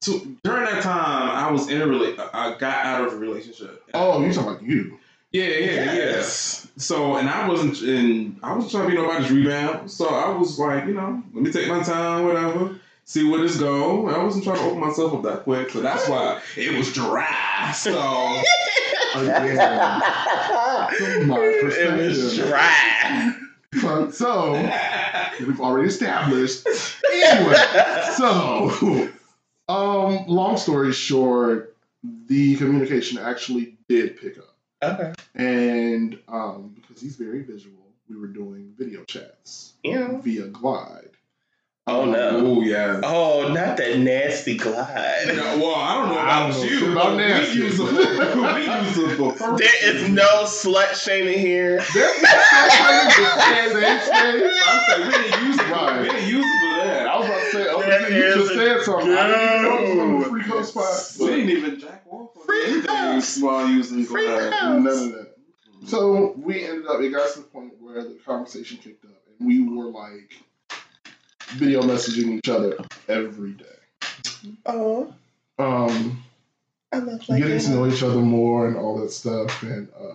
[0.00, 3.82] Two, during that time, I was in a rela- I got out of a relationship.
[3.94, 4.98] Oh, you talking about you?
[5.32, 6.62] Yeah, yeah, Yes.
[6.64, 6.70] yeah.
[6.78, 9.90] So, and I wasn't, and I wasn't trying to be nobody's rebound.
[9.90, 13.58] So I was like, you know, let me take my time, whatever, see where this
[13.58, 14.08] go.
[14.08, 17.72] I wasn't trying to open myself up that quick, so that's why it was dry.
[17.74, 18.42] So,
[19.14, 23.34] Again, from my it was dry.
[23.80, 24.52] So, so
[25.40, 26.66] we've already established.
[27.12, 27.54] Anyway,
[28.16, 29.10] so
[29.68, 31.74] um, long story short,
[32.26, 35.12] the communication actually did pick up, okay.
[35.34, 40.18] and um, because he's very visual, we were doing video chats Yeah.
[40.20, 41.10] via Glide.
[41.88, 42.30] Oh no.
[42.44, 43.00] oh yeah.
[43.04, 45.26] Oh, not that nasty glide.
[45.28, 46.78] Yeah, well, I don't know I about don't you.
[46.80, 47.16] shit about but
[47.54, 47.86] we use it.
[47.86, 49.56] For, we use it for.
[49.56, 51.76] There is no slut shaming here.
[51.94, 54.10] There's the same space.
[54.66, 55.70] I'm saying we didn't use it.
[55.70, 56.02] Right.
[56.02, 57.06] we didn't use it for that.
[57.06, 59.12] I was about to say, oh, There you just said something.
[59.12, 60.02] I didn't even know it was no.
[60.02, 61.20] on the free coast spot.
[61.20, 63.38] We didn't even jack off on Free anything house.
[63.40, 64.52] while using Free Glide.
[64.52, 64.82] house.
[64.82, 65.36] None of that.
[65.86, 67.00] So we ended up.
[67.00, 70.32] It got to the point where the conversation kicked up, and we were like
[71.54, 72.76] video messaging each other
[73.08, 73.64] every day.
[74.64, 75.14] Oh,
[75.58, 76.22] Um,
[76.92, 80.14] I love like getting to know each other more and all that stuff, and uh,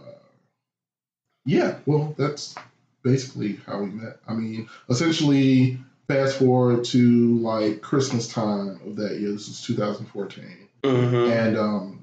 [1.45, 2.55] yeah, well, that's
[3.03, 4.17] basically how we met.
[4.27, 9.31] I mean, essentially, fast forward to like Christmas time of that year.
[9.31, 10.67] This was 2014.
[10.83, 11.31] Mm-hmm.
[11.31, 12.00] And um,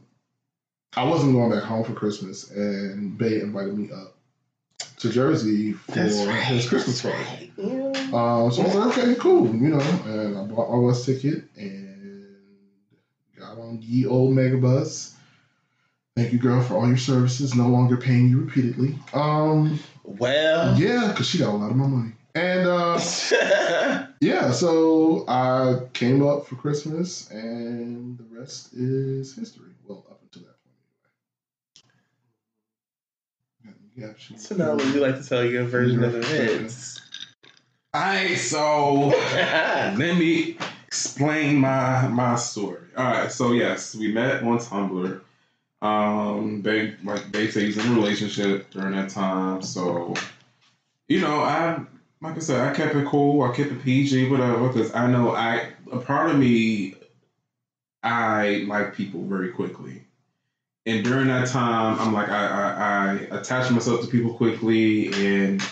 [0.99, 4.17] I wasn't going back home for Christmas, and Bay invited me up
[4.97, 6.43] to Jersey for right.
[6.43, 7.19] his Christmas party.
[7.23, 7.53] right.
[7.57, 7.93] Yeah.
[8.13, 9.79] Um, so I was like, okay, cool, you know.
[9.79, 12.35] And I bought my bus ticket and
[13.39, 15.15] got on ye old megabus.
[16.17, 17.55] Thank you, girl, for all your services.
[17.55, 18.99] No longer paying you repeatedly.
[19.13, 20.77] Um, Well.
[20.77, 22.11] yeah, because she got a lot of my money.
[22.35, 23.01] And uh,
[24.21, 29.71] yeah, so I came up for Christmas, and the rest is history.
[29.87, 30.59] Well, up until that
[34.37, 37.01] so now would you like to tell your version of events?
[37.95, 40.57] Alright, so let me
[40.87, 42.87] explain my my story.
[42.97, 45.21] All right, so yes, we met on Tumblr.
[45.81, 50.15] Um, they like they say he's in a relationship during that time, so
[51.09, 51.85] you know, I
[52.21, 53.43] like I said, I kept it cool.
[53.43, 56.95] I kept it PG, whatever, because I know I a part of me,
[58.03, 59.98] I like people very quickly,
[60.89, 65.63] and during that time, I'm like I I, I attach myself to people quickly, and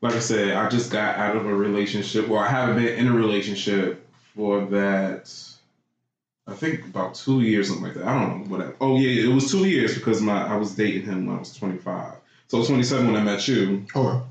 [0.00, 2.28] like I said, I just got out of a relationship.
[2.28, 5.32] Well, I haven't been in a relationship for that.
[6.46, 8.04] I think about two years, something like that.
[8.04, 8.76] I don't know whatever.
[8.80, 11.54] Oh yeah, it was two years because my I was dating him when I was
[11.54, 12.16] 25.
[12.48, 13.84] So I was 27 when I met you.
[13.94, 14.26] Oh.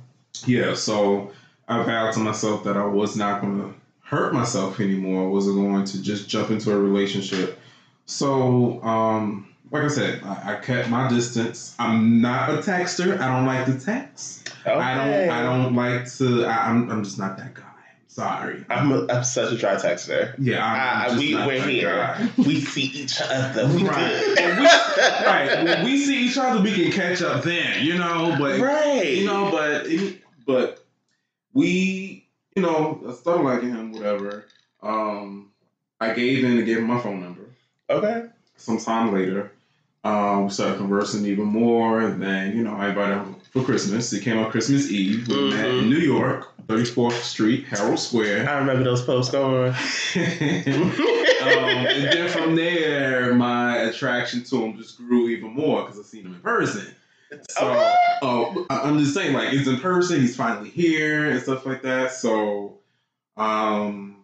[0.45, 1.31] Yeah, so
[1.67, 5.23] I vowed to myself that I was not going to hurt myself anymore.
[5.23, 7.59] I wasn't going to just jump into a relationship.
[8.05, 11.75] So, um, like I said, I, I kept my distance.
[11.79, 13.19] I'm not a texter.
[13.19, 14.49] I don't like to text.
[14.61, 14.71] Okay.
[14.71, 15.29] I don't.
[15.29, 16.45] I don't like to.
[16.45, 16.89] I, I'm.
[16.89, 17.63] I'm just not that guy.
[18.07, 18.63] Sorry.
[18.69, 20.35] I'm, a, I'm such a dry texter.
[20.37, 21.89] Yeah, I'm, I'm Uh, just we, we're here.
[21.95, 22.29] guy.
[22.37, 23.65] We see each other.
[23.67, 24.35] We Right.
[24.37, 24.59] good.
[24.59, 24.65] We-
[25.25, 25.63] right.
[25.63, 28.35] When we see each other, we can catch up then, you know.
[28.37, 29.17] But right.
[29.17, 29.87] you know, but
[30.45, 30.85] but
[31.53, 34.45] we, you know, I started liking him, whatever.
[34.83, 35.49] Um,
[35.99, 37.49] I gave in and gave him my phone number.
[37.89, 38.27] Okay.
[38.57, 39.51] Sometime later,
[40.03, 42.01] um, we started conversing even more.
[42.01, 44.11] And then, you know, I invited him for Christmas.
[44.11, 45.27] He came on Christmas Eve.
[45.27, 45.79] We met Mhm.
[45.83, 48.49] in New York, 34th Street, Herald Square.
[48.49, 49.73] I remember those posts going.
[50.15, 51.51] um,
[51.87, 56.25] and then from there, my attraction to him just grew even more because I seen
[56.25, 56.87] him in person.
[57.49, 57.93] So, Okay.
[58.21, 61.81] uh, I- I'm just saying, like, he's in person, he's finally here and stuff like
[61.83, 62.11] that.
[62.11, 62.77] So,
[63.37, 64.17] um,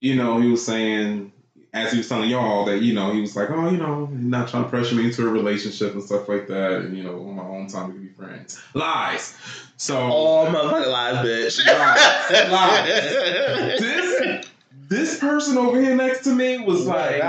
[0.00, 1.31] you know, he was saying,
[1.74, 4.18] as he was telling y'all, that, you know, he was like, oh, you know, he's
[4.20, 6.72] not trying to pressure me into a relationship and stuff like that.
[6.82, 8.60] And, you know, on my own time, we can be friends.
[8.74, 9.34] Lies.
[9.78, 11.66] So, All motherfucking lies, bitch.
[11.66, 12.50] Lies.
[12.52, 13.80] Lies.
[13.80, 14.46] this,
[14.88, 17.22] this person over here next to me was like,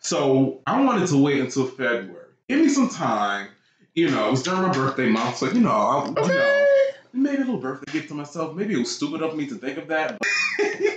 [0.00, 2.24] so I wanted to wait until February.
[2.48, 3.48] Give me some time.
[3.94, 6.66] You know, it was during my birthday month, so you know, I, you know, Okay.
[7.14, 8.54] maybe a little birthday gift to myself.
[8.54, 10.18] Maybe it was stupid of me to think of that.
[10.18, 10.28] but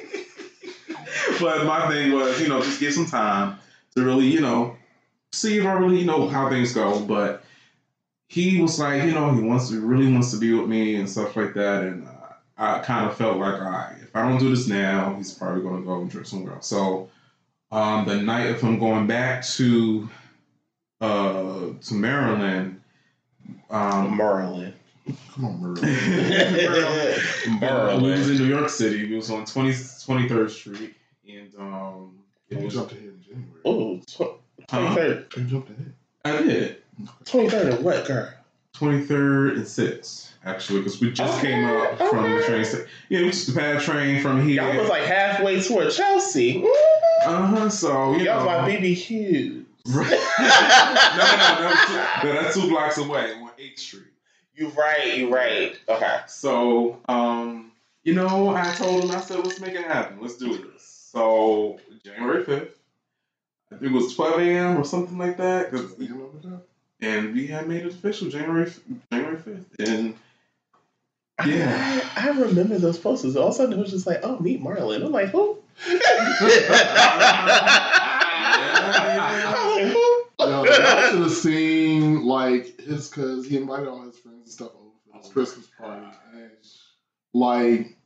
[1.41, 3.57] my thing was, you know, just give some time
[3.95, 4.75] to really, you know,
[5.31, 6.99] see if I really, you know, how things go.
[6.99, 7.43] But
[8.27, 11.09] he was like, you know, he wants to really wants to be with me and
[11.09, 14.39] stuff like that, and uh, I kind of felt like, all right, if I don't
[14.39, 16.67] do this now, he's probably going to go and trip somewhere else.
[16.67, 17.09] So
[17.71, 20.09] um, the night of him going back to
[21.01, 22.81] uh, to Maryland.
[23.69, 24.73] Um, Merlin.
[25.33, 25.81] Come on, Merle.
[25.81, 27.21] Maryland.
[27.63, 29.09] Uh, we was in New York City.
[29.09, 30.95] We was on 20, 23rd Street,
[31.29, 32.73] and um, it You was.
[32.73, 33.61] jumped ahead in January.
[33.67, 34.39] Ooh, tw-
[34.69, 34.95] Huh?
[35.37, 35.93] You jumped ahead.
[36.25, 36.77] I did
[37.25, 38.29] 23rd and what, girl?
[38.75, 42.87] 23rd and 6th actually because we just came up from the train station.
[43.09, 44.63] Yeah, we just had a train from here.
[44.63, 46.63] Y'all was like halfway toward Chelsea.
[47.25, 47.69] uh huh.
[47.69, 49.65] So you Y'all know, by BB Hughes.
[49.87, 50.09] Right.
[50.39, 54.03] no, no, no, that's two, no, that's two blocks away on 8th Street.
[54.53, 55.75] You're right, you right.
[55.87, 56.17] Okay.
[56.27, 57.71] So, um,
[58.03, 60.17] you know, I told him, I said, let's make it happen.
[60.21, 60.88] Let's do this.
[61.11, 62.69] So, January 5th,
[63.71, 64.77] I think it was 12 a.m.
[64.77, 65.71] or something like that.
[65.71, 66.61] 'cause- You that?
[67.01, 68.71] and we had made it official January
[69.11, 69.65] January 5th.
[69.79, 70.15] And
[71.47, 72.01] Yeah.
[72.15, 73.35] I, I remember those posters.
[73.35, 75.01] All of a sudden, it was just like, oh, meet Marlin.
[75.01, 75.57] I'm like, who?
[78.59, 80.23] I'm like, who?
[80.39, 84.71] Yo, y'all should have seen like his cause he invited all his friends and stuff
[84.75, 86.51] over for his oh Christmas party and
[87.33, 87.97] like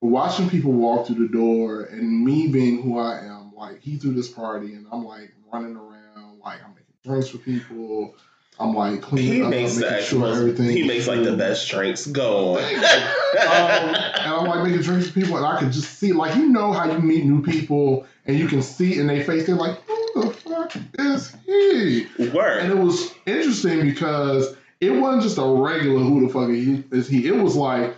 [0.00, 4.12] watching people walk through the door and me being who I am, like he threw
[4.12, 8.14] this party and I'm like running around, like I'm making drinks for people.
[8.60, 10.70] I'm like cleaning He up, makes making the sure most, everything.
[10.70, 12.06] he makes like the best drinks.
[12.06, 12.64] Go on.
[12.74, 16.48] um, and I'm like making drinks for people, and I could just see, like, you
[16.48, 19.80] know how you meet new people, and you can see in their face, they're like,
[19.86, 26.00] "Who the fuck is he?" And it was interesting because it wasn't just a regular
[26.00, 26.48] "Who the fuck?
[26.92, 27.28] Is he?
[27.28, 27.96] It was like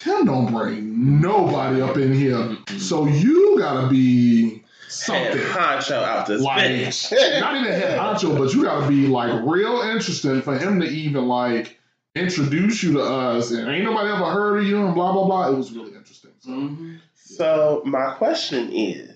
[0.00, 5.24] Tim don't bring nobody up in here, so you gotta be something.
[5.24, 7.12] Head honcho out this Like, bitch.
[7.40, 11.26] Not even head honcho, but you gotta be like real interesting for him to even
[11.26, 11.78] like
[12.14, 13.50] introduce you to us.
[13.50, 15.48] And ain't nobody ever heard of you and blah blah blah.
[15.50, 16.30] It was really interesting.
[16.40, 16.50] So.
[16.50, 16.98] Mhm.
[17.14, 19.10] So my question is,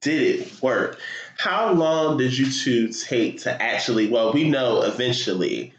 [0.00, 0.98] did it work?
[1.36, 4.08] How long did you two take to actually?
[4.08, 5.74] Well, we know eventually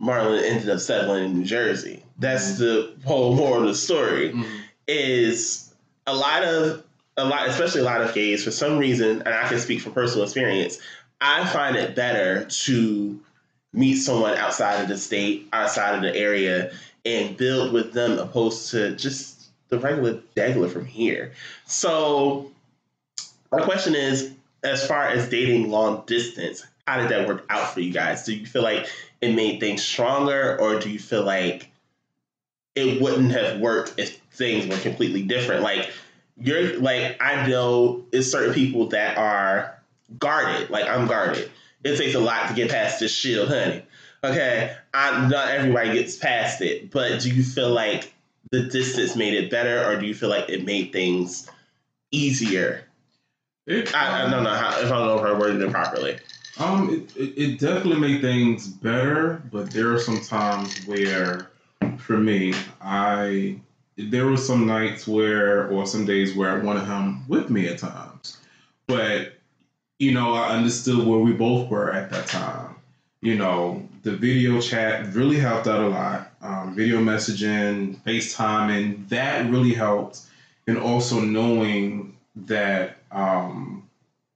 [0.00, 2.02] Marlin ended up settling in New Jersey.
[2.18, 4.32] That's the whole moral of the story.
[4.32, 4.46] Mhm.
[4.88, 5.72] Is
[6.06, 6.82] a lot of
[7.16, 9.92] a lot, especially a lot of gays, for some reason, and I can speak from
[9.92, 10.78] personal experience.
[11.20, 13.20] I find it better to
[13.74, 16.72] meet someone outside of the state, outside of the area,
[17.04, 21.32] and build with them opposed to just the regular degular from here.
[21.66, 22.50] So
[23.52, 24.30] my question is,
[24.64, 28.24] as far as dating long distance, how did that work out for you guys?
[28.24, 28.88] Do you feel like
[29.20, 31.70] it made things stronger, or do you feel like
[32.74, 35.62] it wouldn't have worked if things were completely different?
[35.62, 35.90] Like
[36.36, 39.78] you're like I know it's certain people that are
[40.18, 40.70] guarded.
[40.70, 41.50] Like I'm guarded.
[41.84, 43.82] It takes a lot to get past this shield, honey.
[44.22, 48.12] Okay, I, not everybody gets past it, but do you feel like
[48.50, 51.48] the distance made it better, or do you feel like it made things
[52.10, 52.84] easier?
[53.66, 56.18] It, I, I don't know how if I don't know if I worded it properly.
[56.60, 61.50] Um, it, it, it definitely made things better, but there are some times where,
[61.96, 62.52] for me,
[62.82, 63.58] I
[63.96, 67.78] there were some nights where, or some days where I wanted him with me at
[67.78, 68.36] times,
[68.86, 69.32] but
[69.98, 72.74] you know, I understood where we both were at that time.
[73.22, 76.32] You know, the video chat really helped out a lot.
[76.42, 80.20] Um, video messaging, FaceTiming, that really helped,
[80.66, 83.88] and also knowing that um,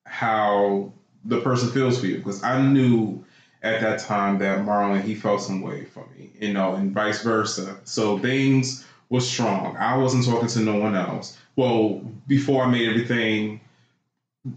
[0.06, 0.92] how
[1.24, 3.24] the person feels for you because I knew
[3.62, 7.22] at that time that Marlin he felt some way for me, you know, and vice
[7.22, 7.76] versa.
[7.84, 9.76] So things were strong.
[9.78, 11.38] I wasn't talking to no one else.
[11.56, 13.60] Well, before I made everything,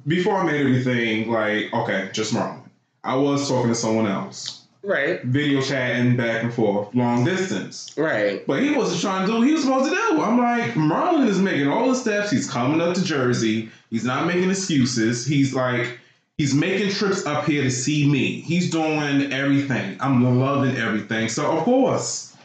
[0.05, 2.61] before I made everything like okay, just Marlin.
[3.03, 7.93] I was talking to someone else, Right, video chatting back and forth, long distance.
[7.95, 10.21] right, But he wasn't trying to do what he was supposed to do.
[10.21, 12.31] I'm like, Marlin is making all the steps.
[12.31, 13.69] He's coming up to Jersey.
[13.89, 15.25] He's not making excuses.
[15.25, 15.97] He's like,
[16.37, 18.41] he's making trips up here to see me.
[18.41, 19.97] He's doing everything.
[19.99, 21.29] I'm loving everything.
[21.29, 22.35] So, of course,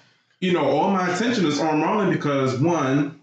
[0.40, 3.20] you know, all my attention is on Marlin because, one,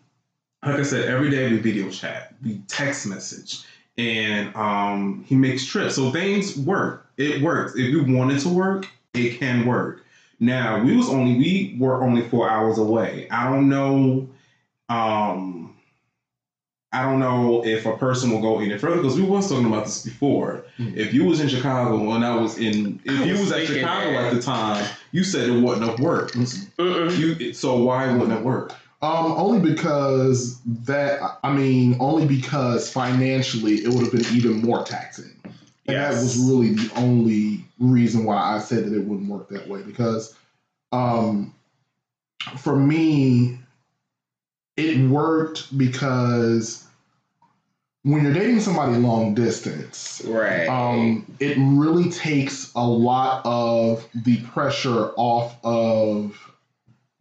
[0.64, 3.64] like I said, every day we video chat, we text message,
[3.98, 5.96] and um, he makes trips.
[5.96, 7.08] So things work.
[7.18, 7.74] It works.
[7.76, 10.06] If you want it to work, it can work.
[10.40, 13.28] Now we was only we were only four hours away.
[13.30, 14.30] I don't know.
[14.88, 15.69] Um,
[16.92, 19.86] I don't know if a person will go any further because we was talking about
[19.86, 20.66] this before.
[20.80, 20.98] Mhm.
[20.98, 23.68] If you was in Chicago and I was in, if I you was was at
[23.68, 24.26] Chicago that.
[24.26, 26.36] at the time, you said it wouldn't have worked.
[26.36, 28.74] You so why wouldn't it work?
[29.02, 34.84] Um, only because that I mean, only because financially it would have been even more
[34.84, 35.32] taxing.
[35.88, 39.68] And that was really the only reason why I said that it wouldn't work that
[39.68, 39.84] way.
[39.84, 40.36] Because
[40.92, 41.54] um
[42.58, 43.60] for me,
[44.80, 46.86] it worked because
[48.04, 50.68] when you're dating somebody long distance, right.
[50.68, 56.38] um, it really takes a lot of the pressure off of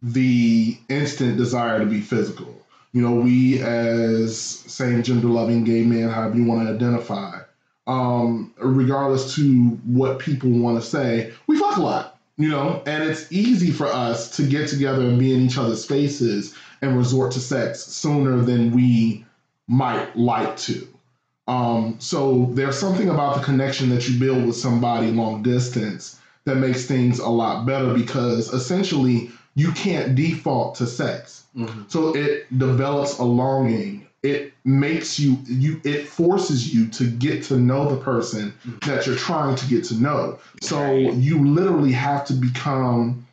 [0.01, 2.55] the instant desire to be physical.
[2.93, 7.41] You know, we as same gender loving gay men, however you want to identify,
[7.85, 12.15] um, regardless to what people want to say, we fuck a lot.
[12.37, 15.83] You know, and it's easy for us to get together and be in each other's
[15.83, 19.25] spaces and resort to sex sooner than we
[19.67, 20.87] might like to.
[21.47, 26.55] Um, so there's something about the connection that you build with somebody long distance that
[26.55, 31.43] makes things a lot better because essentially you can't default to sex.
[31.87, 34.07] So it develops a longing.
[34.21, 38.53] It makes you you it forces you to get to know the person
[38.85, 40.39] that you're trying to get to know.
[40.61, 41.13] So Right.
[41.13, 43.25] you literally have to become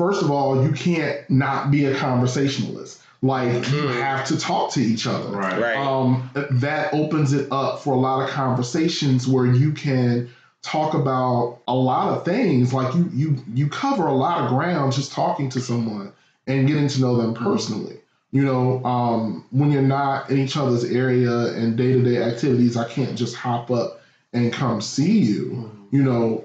[0.00, 3.02] first of all, you can't not be a conversationalist.
[3.20, 4.00] Like you Mhm.
[4.00, 5.60] have to talk to each other Right.
[5.60, 5.76] right.
[5.76, 10.30] um, that opens it up for a lot of conversations where you can
[10.62, 14.92] talk about a lot of things like you you you cover a lot of ground
[14.94, 16.12] just talking to someone
[16.46, 17.96] and getting to know them personally
[18.30, 23.16] you know um, when you're not in each other's area and day-to-day activities i can't
[23.16, 24.00] just hop up
[24.34, 26.44] and come see you you know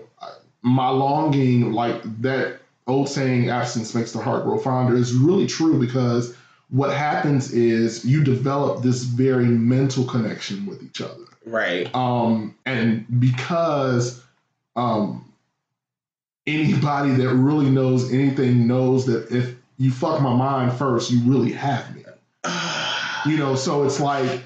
[0.61, 5.79] my longing like that old saying absence makes the heart grow fonder is really true
[5.79, 6.35] because
[6.69, 11.93] what happens is you develop this very mental connection with each other right.
[11.95, 14.23] um, and because
[14.75, 15.31] um,
[16.45, 21.51] anybody that really knows anything knows that if you fuck my mind first you really
[21.51, 22.03] have me
[23.25, 24.41] you know so it's like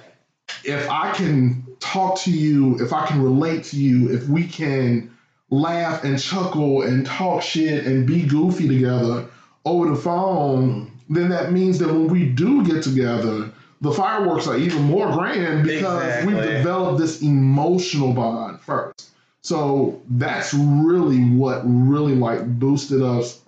[0.63, 5.11] if i can talk to you if i can relate to you if we can
[5.49, 9.25] laugh and chuckle and talk shit and be goofy together
[9.65, 14.57] over the phone then that means that when we do get together the fireworks are
[14.57, 19.11] even more grand because we've developed this emotional bond first.
[19.41, 23.41] So that's really what really like boosted us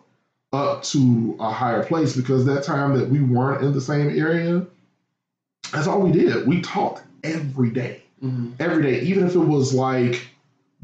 [0.53, 4.65] up to a higher place because that time that we weren't in the same area,
[5.71, 6.47] that's all we did.
[6.47, 8.53] We talked every day, mm-hmm.
[8.59, 10.27] every day, even if it was like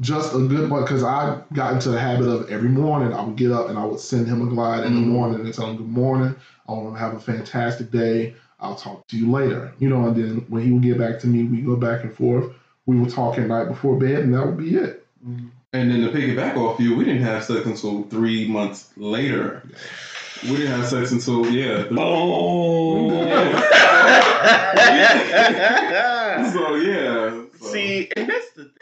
[0.00, 3.36] just a good one because I got into the habit of every morning I would
[3.36, 5.06] get up and I would send him a glide in the Mhm.
[5.06, 6.34] morning and tell him good morning.
[6.68, 8.34] I want him to have a fantastic day.
[8.60, 9.72] I'll talk to you later.
[9.78, 12.14] You know, and then when he would get back to me, we go back and
[12.14, 12.46] forth.
[12.86, 15.04] We would talk at night before bed, and that would be it.
[15.72, 19.62] And then to piggyback off you, we didn't have sex until three months later.
[20.44, 21.84] We didn't have sex until yeah.
[21.84, 21.96] three-
[26.52, 27.42] so yeah.
[27.60, 28.77] so- See, and that's the thing.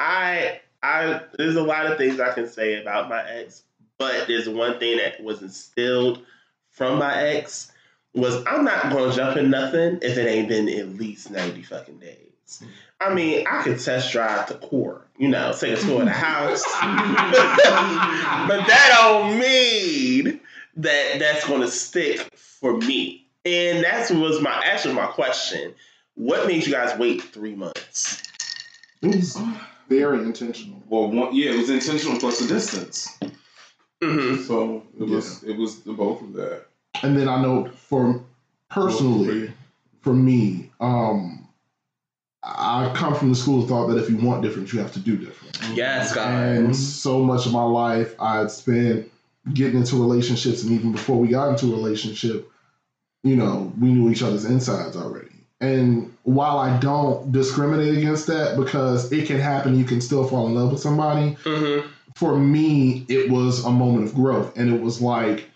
[0.00, 3.62] I, I, there's a lot of things I can say about my ex,
[3.98, 6.24] but there's one thing that was instilled
[6.70, 7.72] from my ex
[8.14, 11.98] was I'm not gonna jump in nothing if it ain't been at least ninety fucking
[11.98, 12.62] days.
[13.00, 16.12] I mean, I could test drive the core, you know, take a tour of the
[16.12, 16.80] house, but
[18.66, 20.40] that don't mean
[20.76, 23.26] that that's gonna stick for me.
[23.44, 25.74] And that was my actually my question.
[26.14, 28.27] What made you guys wait three months?
[29.02, 29.38] It was
[29.88, 30.82] very intentional.
[30.88, 33.08] well, one, yeah, it was intentional plus the distance.
[34.02, 34.42] Mm-hmm.
[34.44, 36.66] So it was it was the both of that.
[37.02, 38.22] And then I know for
[38.70, 39.52] personally,
[40.02, 41.48] for me, um,
[42.42, 45.00] I come from the school of thought that if you want different, you have to
[45.00, 45.58] do different.
[45.76, 46.94] Yes, And guys.
[47.02, 49.10] so much of my life I'd spent
[49.54, 52.50] getting into relationships, and even before we got into a relationship,
[53.24, 55.27] you know, we knew each other's insides already.
[55.60, 60.46] And while I don't discriminate against that because it can happen, you can still fall
[60.46, 61.36] in love with somebody.
[61.44, 61.88] Mm-hmm.
[62.14, 65.48] For me, it was a moment of growth, and it was like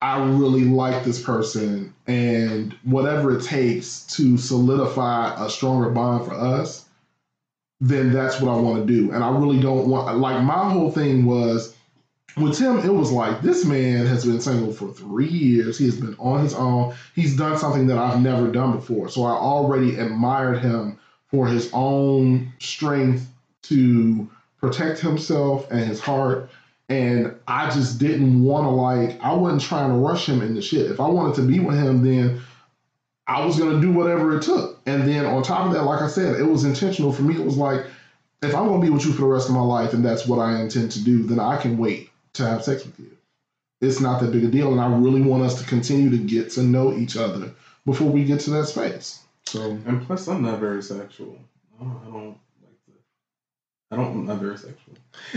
[0.00, 6.34] I really like this person, and whatever it takes to solidify a stronger bond for
[6.34, 6.84] us,
[7.80, 9.12] then that's what I want to do.
[9.12, 11.74] And I really don't want like my whole thing was
[12.36, 15.78] with Tim, it was like this man has been single for three years.
[15.78, 16.94] He has been on his own.
[17.14, 19.08] He's done something that I've never done before.
[19.08, 20.98] So I already admired him
[21.28, 23.28] for his own strength
[23.62, 26.50] to protect himself and his heart.
[26.88, 30.90] And I just didn't want to like I wasn't trying to rush him into shit.
[30.90, 32.40] If I wanted to be with him, then
[33.26, 34.80] I was gonna do whatever it took.
[34.86, 37.34] And then on top of that, like I said, it was intentional for me.
[37.34, 37.84] It was like,
[38.42, 40.38] if I'm gonna be with you for the rest of my life and that's what
[40.38, 43.10] I intend to do, then I can wait to have sex with you.
[43.80, 46.50] It's not that big a deal, and I really want us to continue to get
[46.52, 47.52] to know each other
[47.86, 49.20] before we get to that space.
[49.46, 51.38] So And plus, I'm not very sexual.
[51.80, 52.26] I don't, I don't
[52.62, 52.92] like to.
[53.92, 54.06] I don't.
[54.20, 54.94] I'm not very sexual.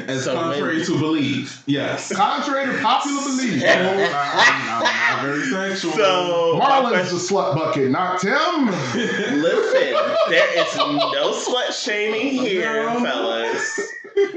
[0.07, 2.11] As So contrary when- to believe, yes.
[2.15, 5.91] contrary to popular belief, I'm, I'm not very sexual.
[5.93, 8.65] So, my Marlin's question- the slut bucket, not Tim.
[9.41, 9.93] listen,
[10.29, 13.03] there is no slut shaming here, No.
[13.03, 13.91] fellas.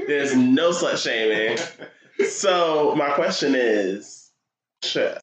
[0.07, 1.57] There's no slut shaming.
[2.29, 4.31] So, my question is,
[4.83, 5.17] sure.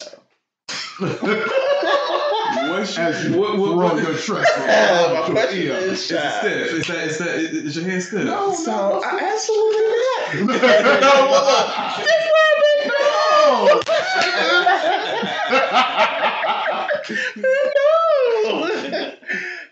[2.68, 5.80] What's your, As you what, what, throw what, your trust my question your ear.
[5.80, 6.30] is, Is it sure.
[6.30, 6.72] stiff?
[6.72, 8.24] Is that, is that, is your hand stiff?
[8.24, 8.52] No.
[8.54, 10.50] So, I absolutely not.
[11.00, 11.66] no, no, look,
[11.96, 12.22] this
[18.86, 19.14] no.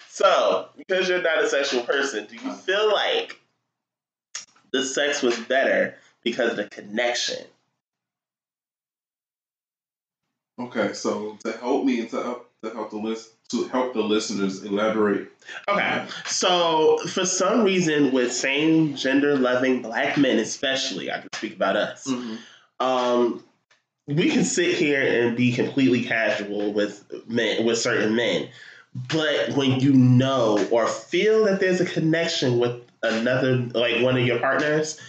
[0.08, 3.38] so, because you're not a sexual person, do you feel like
[4.72, 7.44] the sex was better because of the connection?
[10.58, 14.02] Okay, so to help me and to help to help the list to help the
[14.02, 15.28] listeners elaborate.
[15.68, 21.56] Okay, so for some reason, with same gender loving black men, especially, I can speak
[21.56, 22.08] about us.
[22.78, 23.42] Um,
[24.06, 28.48] we can sit here and be completely casual with men, with certain men,
[28.94, 34.26] but when you know or feel that there's a connection with another, like one of
[34.26, 35.00] your partners,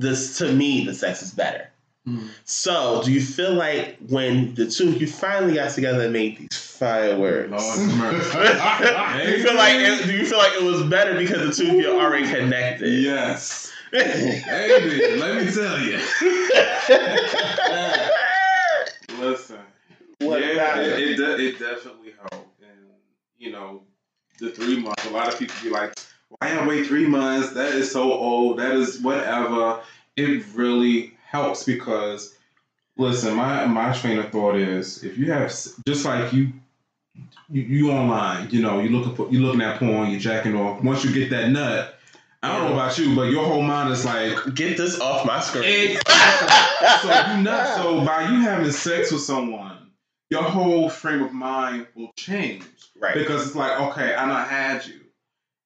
[0.00, 1.68] this to me, the sex is better.
[2.08, 2.28] Mhm.
[2.44, 6.38] So, do you feel like when the two of you finally got together and made
[6.38, 7.50] these fireworks?
[7.50, 7.84] Lord do
[9.30, 11.76] you feel like it, do you feel like it was better because the two of
[11.76, 12.88] you are already connected?
[13.02, 13.70] yes.
[13.92, 15.98] Baby, let me tell you.
[19.18, 19.58] Listen.
[20.20, 21.10] what yeah, about it, it?
[21.10, 22.60] it, de- it definitely helped.
[22.62, 22.86] And,
[23.36, 23.82] you know,
[24.38, 25.92] the three months, a lot of people be like,
[26.30, 27.52] why I wait three months?
[27.52, 28.58] That is so old.
[28.58, 29.80] That is whatever.
[30.16, 32.36] It really helps because,
[32.96, 35.50] listen, my, my train of thought is if you have,
[35.86, 36.52] just like you,
[37.48, 40.82] you, you online, you know, you looking for, you looking at porn, you're jacking off.
[40.82, 41.96] Once you get that nut,
[42.42, 45.40] I don't know about you, but your whole mind is like, Get this off my
[45.40, 45.98] screen.
[47.02, 49.90] so you not so by you having sex with someone,
[50.30, 52.64] your whole frame of mind will change
[52.98, 53.14] right.
[53.14, 55.00] because it's like, okay, I not had you,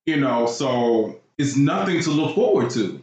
[0.07, 3.01] you know, so it's nothing to look forward to.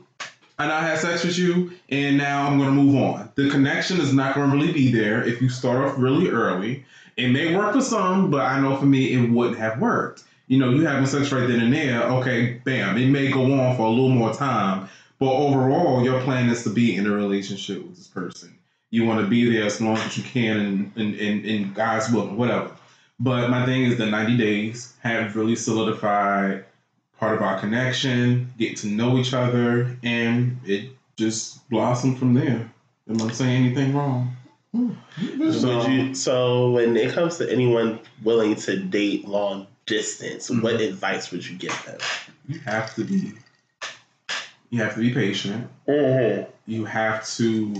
[0.59, 3.29] And I had sex with you, and now I'm gonna move on.
[3.35, 6.85] The connection is not gonna really be there if you start off really early.
[7.17, 10.23] It may work for some, but I know for me it wouldn't have worked.
[10.47, 13.75] You know, you having sex right then and there, okay, bam, it may go on
[13.75, 14.87] for a little more time,
[15.17, 18.57] But overall, your plan is to be in a relationship with this person.
[18.89, 22.11] You want to be there as long as you can in, in, in, in God's
[22.11, 22.71] will, whatever.
[23.19, 26.65] But my thing is the 90 days have really solidified
[27.21, 32.69] part of our connection, get to know each other, and it just blossomed from there.
[33.07, 34.35] Am I saying anything wrong?
[34.73, 40.63] Would you, so when it comes to anyone willing to date long distance, Mhm.
[40.63, 41.99] what advice would you give them?
[42.47, 43.33] You have to be
[44.71, 45.67] you have to be patient.
[45.87, 46.49] Mm-hmm.
[46.65, 47.75] You have to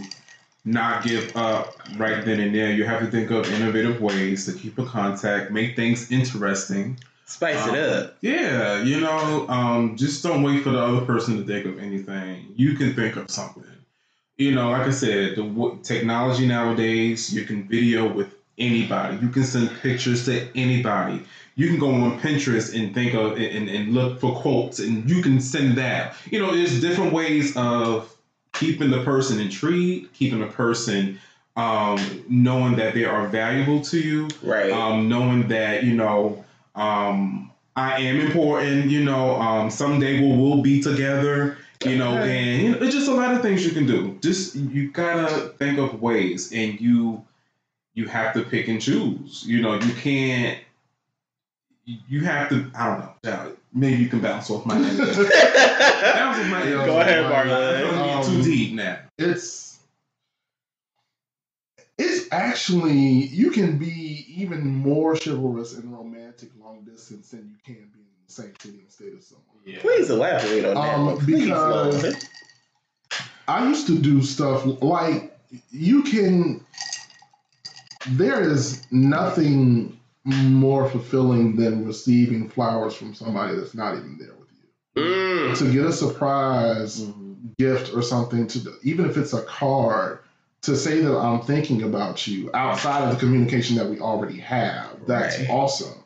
[0.65, 2.69] not give up right then and there.
[2.73, 6.97] You have to think of innovative ways to keep in contact, make things interesting.
[7.31, 8.17] Spice it Um, up.
[8.21, 12.47] Yeah, you know, um, just don't wait for the other person to think of anything.
[12.55, 13.63] You can think of something.
[14.37, 19.17] You know, like I said, the w- technology nowadays, you can video with anybody.
[19.21, 21.21] You can send pictures to anybody.
[21.55, 25.21] You can go on Pinterest and think of and, and look for quotes, and you
[25.21, 26.15] can send that.
[26.31, 28.13] You know, there's different ways of
[28.53, 31.17] keeping the person intrigued, keeping the person
[31.55, 31.97] um,
[32.29, 34.71] knowing that they are valuable to you Right.
[34.71, 36.43] um, knowing that you know
[36.75, 38.89] um, I am important.
[38.89, 41.57] You know, um, someday we'll we'll be together.
[41.85, 42.39] You know, Okay.
[42.53, 44.17] and you know, it's just a lot of things you can do.
[44.21, 47.23] Just you gotta think of ways, and you
[47.95, 49.43] you have to pick and choose.
[49.47, 50.59] You know, you can't.
[51.85, 52.69] You have to.
[52.75, 53.53] I don't know.
[53.73, 54.75] Maybe you can bounce off my.
[54.79, 56.63] bounce off my.
[56.63, 57.95] Yeah, Go ahead, Marlin.
[57.97, 58.99] Um, too deep now.
[59.17, 59.79] it's
[61.97, 66.20] it's actually you can be even more chivalrous and romantic
[66.59, 69.45] long distance than you can be in the same city and state as someone.
[69.65, 69.79] Yeah.
[69.81, 70.95] Please elaborate on that.
[70.95, 71.17] Um, one.
[71.17, 72.25] Please, because-
[73.47, 75.37] I used to do stuff like
[75.71, 76.65] you can.
[78.11, 84.49] There is nothing more fulfilling than receiving flowers from somebody that's not even there with
[84.95, 85.01] you.
[85.03, 85.57] Mm.
[85.57, 87.55] To get a surprise Mhm.
[87.57, 90.19] gift or something to even if it's a card
[90.61, 95.05] to say that I'm thinking about you outside of the communication that we already have.
[95.07, 95.49] That's Right.
[95.49, 96.00] awesome.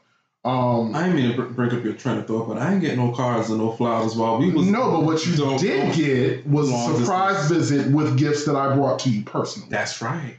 [0.46, 2.96] Um, I didn't mean to break up your train of thought, but I ain't get
[2.98, 4.68] no cards and no flowers while we was.
[4.68, 8.56] no, but what you Don't- did get was a Long surprise visit with gifts that
[8.56, 9.70] I brought to you personally.
[9.72, 10.38] That's right.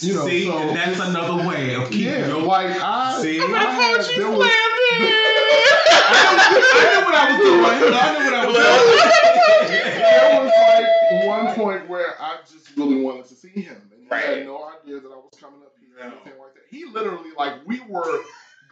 [0.00, 2.42] You know, See, so and that's another way of keeping Yeah, your.
[2.42, 3.40] like I, See?
[3.40, 7.64] I, I'm had, there was, I knew what I was doing.
[7.64, 9.68] I knew what I was doing.
[9.98, 14.08] there was like one point where I just really wanted to see him, and he
[14.08, 14.24] Right.
[14.24, 16.62] had no idea that I was coming up here or anything like that.
[16.70, 18.20] He literally, like, we were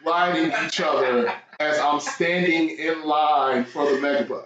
[0.06, 4.44] gliding each other as I'm standing in line for the megabus.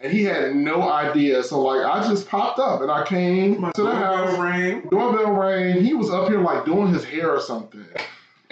[0.00, 1.42] And he had no idea.
[1.42, 4.30] So like I just popped up and I came My to the house.
[4.30, 4.80] doorbell rang.
[4.90, 5.84] Doorbell rang.
[5.84, 7.84] He was up here like doing his hair or something.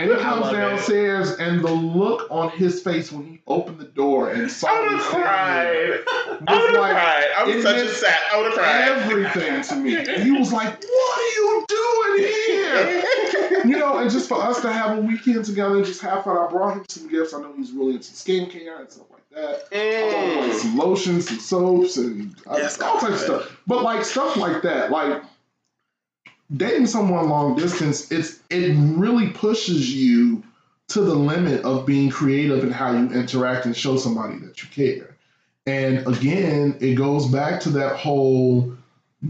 [0.02, 4.30] And he comes downstairs and the look on his face when he opened the door
[4.30, 6.00] and saw I would me have cried.
[6.06, 7.26] I would have like- cried.
[7.38, 8.18] I was such a sap.
[8.32, 8.88] I would have cried.
[8.88, 9.96] everything to me.
[9.96, 13.04] And he was like, What are you doing here?
[13.64, 16.36] You know, and just for us to have a weekend together and just have fun.
[16.36, 17.32] I brought him some gifts.
[17.32, 19.70] I know he's really into skincare and stuff like that.
[19.70, 20.54] Bought like, Mm.
[20.54, 23.56] some lotions, some soaps, and uh, Yes, all types of stuff.
[23.68, 25.22] But like stuff like that, like
[26.56, 30.42] dating someone long distance, it's it really pushes you
[30.88, 34.68] to the limit of being creative in how you interact and show somebody that you
[34.68, 35.16] care.
[35.66, 38.74] And again, it goes back to that whole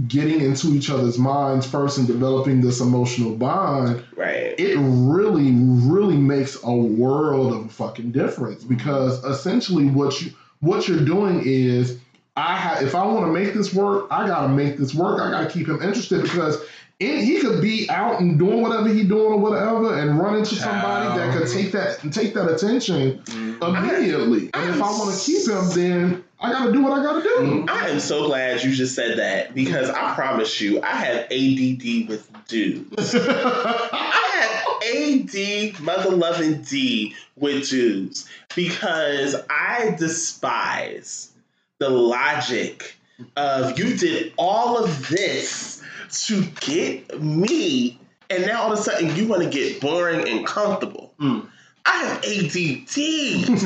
[0.09, 4.55] getting into each other's minds first and developing this emotional bond Right.
[4.59, 11.05] it really, really makes a world of fucking difference because essentially what you what you're
[11.05, 11.99] doing is
[12.37, 15.21] I have if I want to make this work, I gotta make this work.
[15.21, 16.57] I gotta keep him interested because
[17.01, 20.55] it, he could be out and doing whatever he doing or whatever and run into
[20.55, 23.63] somebody that could take that take that attention mm-hmm.
[23.63, 24.51] immediately.
[24.55, 27.37] And if I want to keep him, then I gotta do what I gotta do.
[27.39, 27.71] Mm-hmm.
[27.71, 32.09] I am so glad you just said that because I promise you, I have ADD
[32.09, 33.15] with dudes.
[33.19, 41.33] I have AD mother loving D with dudes because I despise
[41.79, 42.97] the logic
[43.37, 45.82] of you did all of this
[46.13, 47.99] to get me,
[48.31, 51.13] and now all of a sudden you want to get boring and comfortable.
[51.19, 51.49] Mm.
[51.85, 52.97] I have ADD.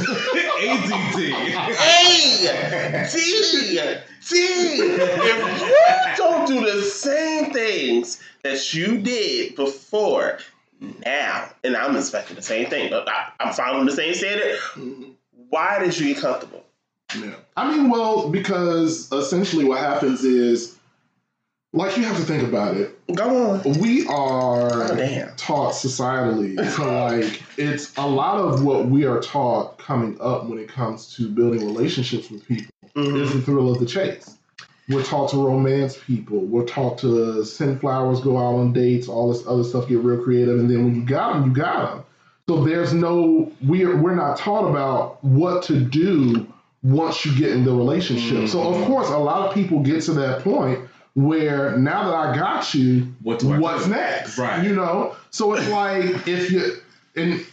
[0.63, 1.19] ADD.
[1.79, 3.17] A D
[4.29, 4.79] D.
[5.19, 10.39] If you don't do the same things that you did before,
[10.81, 14.59] now, and I'm expecting the same thing, but I, I'm following the same standard.
[15.49, 16.65] Why did you get comfortable?
[17.19, 17.35] Yeah.
[17.57, 20.76] I mean, well, because essentially what happens is,
[21.73, 22.99] like, you have to think about it.
[23.15, 23.79] Go on.
[23.79, 25.35] We Oh are damn.
[25.37, 30.59] taught societally to like, it's a lot of what we are taught coming up when
[30.59, 33.21] it comes to building relationships with people Mhm.
[33.21, 34.33] is the thrill of the chase.
[34.89, 36.39] we're taught to romance people.
[36.39, 40.23] We're taught to send flowers, go out on dates, all this other stuff, get real
[40.23, 42.05] creative, and then when you got them, you got them.
[42.49, 46.47] So there's no we're we're not taught about what to do
[46.85, 48.47] once you get in the relationship.
[48.49, 50.79] So of course, a lot of people get to that point
[51.17, 53.91] where now that I got you, What do I what's do?
[53.91, 54.37] next?
[54.39, 54.63] Right.
[54.63, 55.17] You know.
[55.31, 56.77] So it's like if you
[57.17, 57.45] and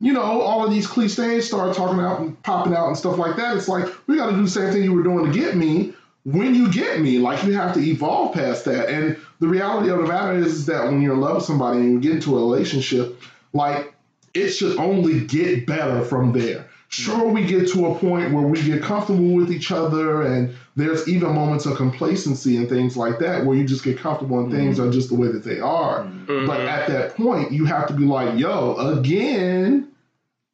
[0.00, 3.36] you know all of these cliches start talking out and popping out and stuff like
[3.36, 3.56] that.
[3.56, 5.92] It's like we got to do the same thing you were doing to get me.
[6.24, 8.88] When you get me, like you have to evolve past that.
[8.88, 11.80] And the reality of the matter is, is that when you're in love with somebody
[11.80, 13.20] and you get into a relationship,
[13.52, 13.92] like
[14.34, 16.69] it should only get better from there.
[16.92, 21.06] Sure, we get to a point where we get comfortable with each other, and there's
[21.08, 24.80] even moments of complacency and things like that where you just get comfortable and things
[24.80, 26.02] are just the way that they are.
[26.02, 26.48] Mhm.
[26.48, 29.86] But at that point, you have to be like, yo, again,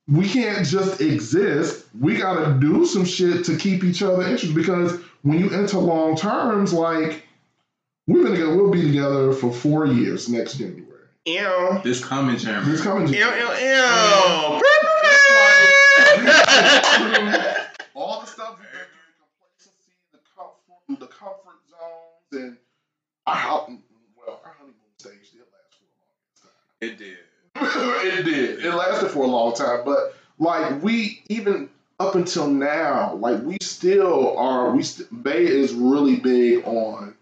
[0.08, 1.86] we can't just exist.
[1.98, 5.78] We got to do some shit to keep each other interested because when you enter
[5.78, 7.22] long terms, like,
[8.06, 10.82] we've been together, we'll be together for four years next January.
[11.24, 11.80] Ew.
[11.82, 12.70] This coming January.
[12.70, 13.62] This coming Ew, January.
[13.62, 14.60] ew, ew.
[17.94, 22.56] all the stuff we've been through, complacency, the comfort, the comfort zones, and
[23.26, 23.78] our hou-
[24.16, 26.52] well, our honeymoon stage did last for a long time.
[26.80, 27.18] It did.
[27.56, 28.64] it did.
[28.64, 33.58] It lasted for a long time, but like we even up until now, like we
[33.62, 34.70] still are.
[34.70, 37.14] We st- Bay is really big on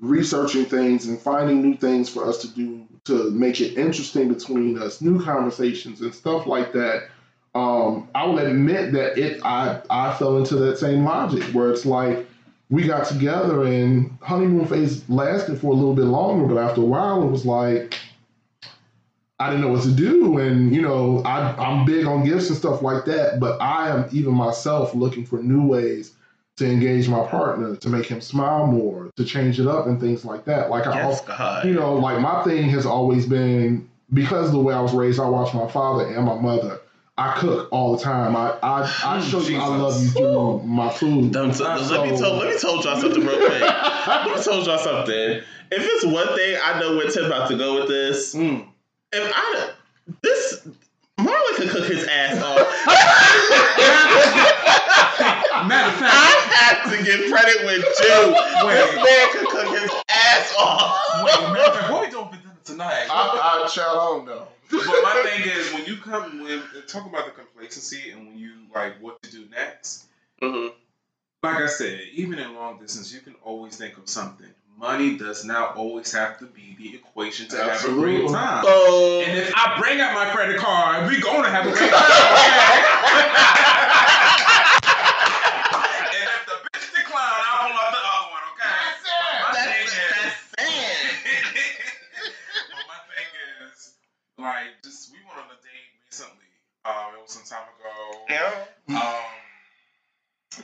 [0.00, 4.80] researching things and finding new things for us to do to make it interesting between
[4.82, 7.08] us, new conversations and stuff like that.
[7.56, 11.86] Um, I will admit that it I I fell into that same logic where it's
[11.86, 12.26] like
[12.68, 16.84] we got together and honeymoon phase lasted for a little bit longer, but after a
[16.84, 17.98] while it was like
[19.38, 22.58] I didn't know what to do, and you know I I'm big on gifts and
[22.58, 26.12] stuff like that, but I am even myself looking for new ways
[26.56, 30.26] to engage my partner, to make him smile more, to change it up and things
[30.26, 30.68] like that.
[30.68, 34.60] Like I Yes, also, you know, like my thing has always been because of the
[34.60, 35.20] way I was raised.
[35.20, 36.80] I watched my father and my mother.
[37.18, 38.36] I cook all the time.
[38.36, 41.32] I I, I show you I love you through my food.
[41.32, 43.60] Dum- so- let me tell let me tell y'all something real quick.
[43.60, 45.40] let me tell y'all something.
[45.68, 48.66] If it's one thing I know where Tim about to go with this, Mm.
[49.12, 49.70] if I
[50.22, 50.66] this
[51.18, 52.86] Marlin could cook his ass off.
[55.66, 56.16] Matter of fact, I
[56.54, 58.34] have to give credit with Jew.
[58.68, 61.24] This man could cook his ass off.
[61.24, 63.06] wait, matter of fact, what are we doing for dinner tonight?
[63.10, 64.46] I, I child, I don't know.
[64.70, 64.75] but
[65.22, 69.00] my thing is when you come when talk about the complacency and when you like
[69.00, 70.04] what to do next.
[70.42, 70.72] Mhm.
[71.42, 74.46] Like I said, even in long distance, you can always think of something.
[74.78, 78.64] Money does not always have to be the equation to have a great time.
[78.64, 83.82] So And if I bring out my credit card, we gonna have a great time.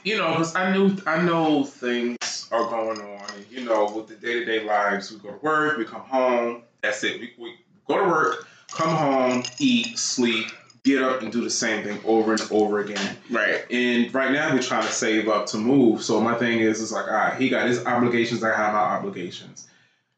[0.04, 4.08] you know, because I knew I know things are going on, and you know, with
[4.08, 6.62] the day to day lives, we go to work, we come home.
[6.82, 7.20] That's it.
[7.20, 7.54] We, we
[7.86, 10.46] go to work, come home, eat, sleep,
[10.84, 13.16] get up, and do the same thing over and over again.
[13.30, 13.64] Right.
[13.70, 16.02] And right now, we're trying to save up to move.
[16.02, 18.80] So my thing is, it's like, all right, he got his obligations, I have my
[18.80, 19.68] obligations.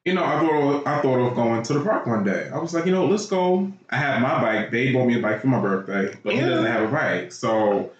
[0.04, 2.50] You know, I thought of, I thought of going to the park one day.
[2.52, 3.72] I was like, you know, let's go.
[3.88, 4.70] I have my bike.
[4.70, 7.32] They bought me a bike for my birthday, but he doesn't have a bike.
[7.32, 7.90] So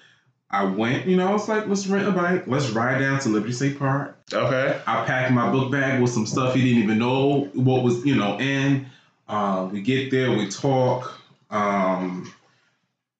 [0.55, 1.07] I went.
[1.07, 2.46] You know, I was like, let's rent a bike.
[2.46, 4.16] Let's ride down to Liberty State Park.
[4.32, 4.80] Okay.
[4.86, 8.14] I packed my book bag with some stuff he didn't even know what was, you
[8.14, 8.86] know, in.
[9.28, 11.20] Um, we get there, we talk.
[11.50, 12.32] Um,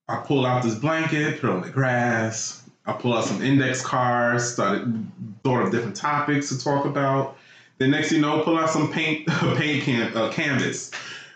[0.09, 2.63] I pull out this blanket, put it on the grass.
[2.87, 5.05] I pull out some index cards, started
[5.43, 7.37] thought of different topics to talk about.
[7.79, 9.27] The next thing you know, pull out some paint,
[9.57, 10.93] paint can, uh, canvas,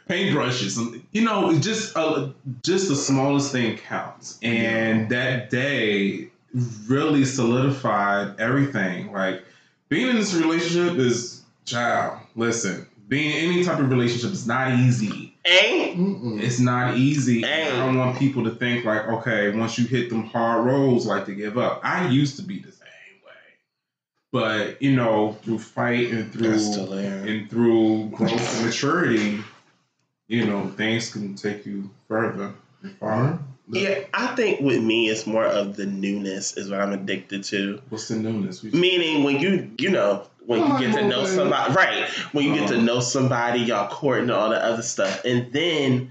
[0.08, 0.74] paint brushes.
[0.74, 2.30] Some, you know, just uh,
[2.62, 4.38] just the smallest thing counts.
[4.42, 6.30] And that day
[6.86, 9.12] really solidified everything.
[9.12, 9.44] Like
[9.88, 12.18] being in this relationship is, child.
[12.34, 15.34] Listen, being in any type of relationship is not easy.
[15.44, 15.98] Ain't.
[15.98, 16.42] Mm-mm.
[16.42, 17.40] It's not easy.
[17.42, 17.72] Dang.
[17.72, 21.26] I don't want people to think like, okay, once you hit them hard roads, like
[21.26, 21.80] to give up.
[21.84, 23.32] I used to be the same way,
[24.30, 27.24] but you know, through fight and through That's still there.
[27.26, 29.40] and through growth and maturity,
[30.28, 33.38] you know, things can take you further and far.
[33.70, 37.82] Yeah, I think with me, it's more of the newness is what I'm addicted to.
[37.90, 38.62] What's the newness?
[38.62, 41.34] We Meaning when you, you know, when you get to know Okay.
[41.34, 42.08] somebody, right?
[42.32, 42.84] When you get to Uh-huh.
[42.84, 46.10] know somebody, y'all courting and all the other stuff, and then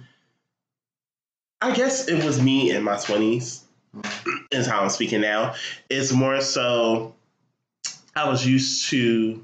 [1.62, 3.64] I guess it was me in my twenties.
[4.52, 5.56] Is how I'm speaking now.
[5.90, 7.16] It's more so.
[8.16, 9.44] I was used to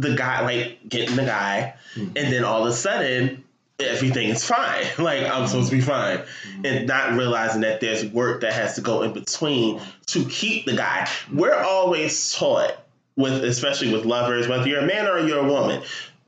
[0.00, 2.16] the guy like getting the guy, Mhm.
[2.16, 3.44] and then all of a sudden
[3.78, 4.84] everything is fine.
[4.98, 6.20] Like I'm supposed to be fine,
[6.64, 10.74] and not realizing that there's work that has to go in between to keep the
[10.74, 11.08] guy.
[11.32, 12.72] We're always taught
[13.16, 15.82] with, especially with lovers, whether you're a man or you're a woman.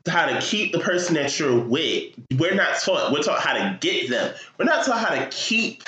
[0.07, 2.11] How to keep the person that you're with.
[2.37, 3.13] We're not taught.
[3.13, 4.33] We're taught how to get them.
[4.57, 5.83] We're not taught how to keep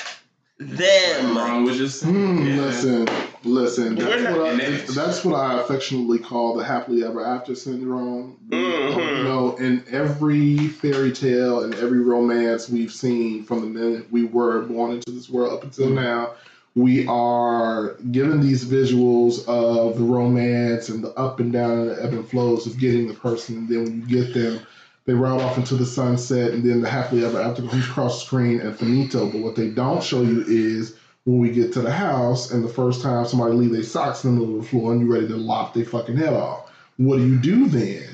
[0.58, 1.38] them.
[1.38, 2.62] Wrong with just Mm, yeah.
[2.62, 3.08] Listen,
[3.44, 3.96] listen.
[3.96, 4.56] That's what, I,
[4.94, 8.38] that's what I affectionately call the happily ever after syndrome.
[8.50, 9.18] Mhm.
[9.18, 14.24] You know, in every fairy tale and every romance we've seen from the minute we
[14.24, 16.32] were born into this world up until now,
[16.76, 22.04] we are given these visuals of the romance and the up and down and the
[22.04, 23.58] ebb and flows of getting the person.
[23.58, 24.60] And then when you get them,
[25.06, 28.26] they ride off into the sunset, and then the happily ever after comes across the
[28.26, 29.30] screen and finito.
[29.30, 32.70] But what they don't show you is when we get to the house and the
[32.70, 35.28] first time somebody leave their socks in the middle of the floor and you ready
[35.28, 36.72] to lop their fucking head off.
[36.98, 38.08] What do you do then?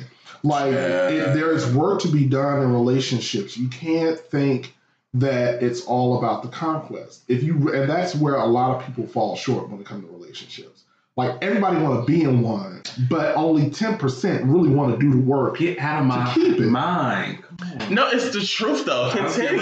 [0.44, 1.10] Like Yeah.
[1.10, 3.58] it, there is work to be done in relationships.
[3.58, 4.74] You can't think
[5.14, 7.24] that it's all about the conquest.
[7.28, 10.12] If you and that's where a lot of people fall short when it comes to
[10.12, 10.81] relationships.
[11.18, 15.12] Like everybody want to be in one, but only ten percent really want to do
[15.12, 15.58] the work.
[15.58, 16.62] Get out of my keep it.
[16.68, 17.44] mind.
[17.90, 19.12] No, it's the truth though.
[19.14, 19.58] Continue.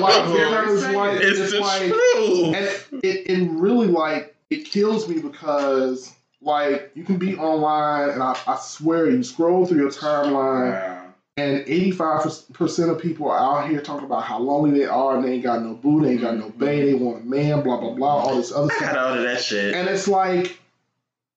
[0.00, 2.54] Like, because, like, it's it's the like- truth.
[2.92, 8.22] and it, it really like it kills me because like you can be online and
[8.22, 10.99] I, I swear you scroll through your timeline Wow.
[11.40, 15.34] And 85% of people are out here talking about how lonely they are and they
[15.34, 17.94] ain't got no boo, they ain't got no bae, they want a man, blah blah
[17.94, 18.96] blah, all this other I got stuff.
[18.96, 19.74] all of that shit.
[19.74, 20.58] And it's like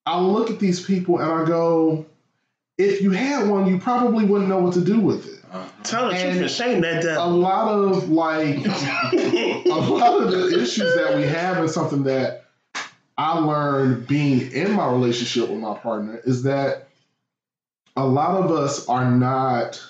[0.05, 2.05] I look at these people and I go,
[2.77, 5.43] if you had one, you probably wouldn't know what to do with it.
[5.51, 5.67] Uh-huh.
[5.83, 10.95] Tell the truth and shame that A lot of like a lot of the issues
[10.95, 12.45] that we have and something that
[13.17, 16.87] I learned being in my relationship with my partner is that
[17.95, 19.81] a lot of us are not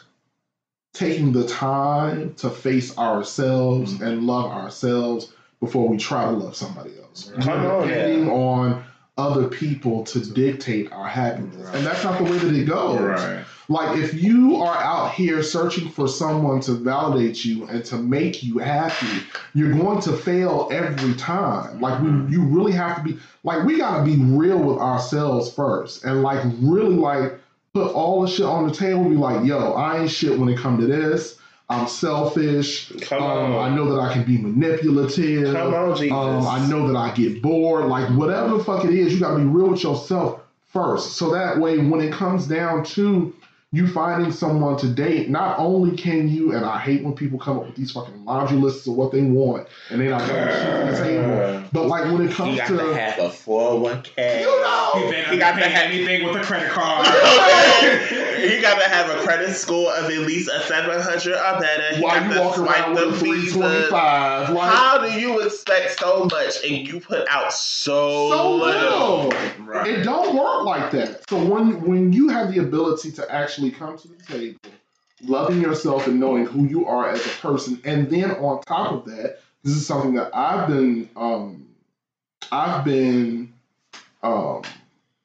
[0.93, 4.01] taking the time to face ourselves Mhm.
[4.07, 7.31] and love ourselves before we try to love somebody else.
[7.41, 8.83] Come We're on depending on
[9.17, 11.55] other people to dictate our happiness.
[11.57, 11.75] Right.
[11.75, 12.99] And that's not the way that it goes.
[12.99, 13.39] Right.
[13.69, 18.43] Like if you are out here searching for someone to validate you and to make
[18.43, 19.05] you happy,
[19.53, 21.79] you're going to fail every time.
[21.79, 26.03] Like we, you really have to be like we gotta be real with ourselves first,
[26.03, 27.39] and like really like
[27.73, 29.09] put all the shit on the table.
[29.09, 31.39] Be like, yo, I ain't shit when it come to this.
[31.69, 32.91] I'm selfish.
[33.11, 35.55] Um, I know that I can be manipulative.
[35.55, 36.11] Come on, Jesus.
[36.11, 37.85] Um, I know that I get bored.
[37.85, 41.13] Like whatever the fuck it is, you gotta be real with yourself first.
[41.13, 43.33] So that way, when it comes down to
[43.73, 47.57] you finding someone to date, not only can you, and I hate when people come
[47.57, 50.69] up with these fucking laundry lists of what they want, and they not got shit
[50.73, 51.33] on the table.
[51.41, 54.39] Uh, but like when it comes He comes got to, to have a 401k.
[54.41, 57.07] you know, He better He got to have- anything with a credit card.
[58.35, 61.95] he got to have a credit score of at least a 700 or better.
[61.95, 64.47] He why you to walk swipe around the with a twenty five?
[64.47, 69.27] How do you expect so much and you put out so, so little?
[69.27, 69.65] little.
[69.65, 69.87] right.
[69.87, 71.29] It don't work like that.
[71.29, 74.59] So when when you have the ability to actually come to the table,
[75.23, 79.05] loving yourself and knowing who you are as a person, and then on top of
[79.05, 81.67] that, this is something that I've been um,
[82.51, 83.53] I've been
[84.21, 84.61] um,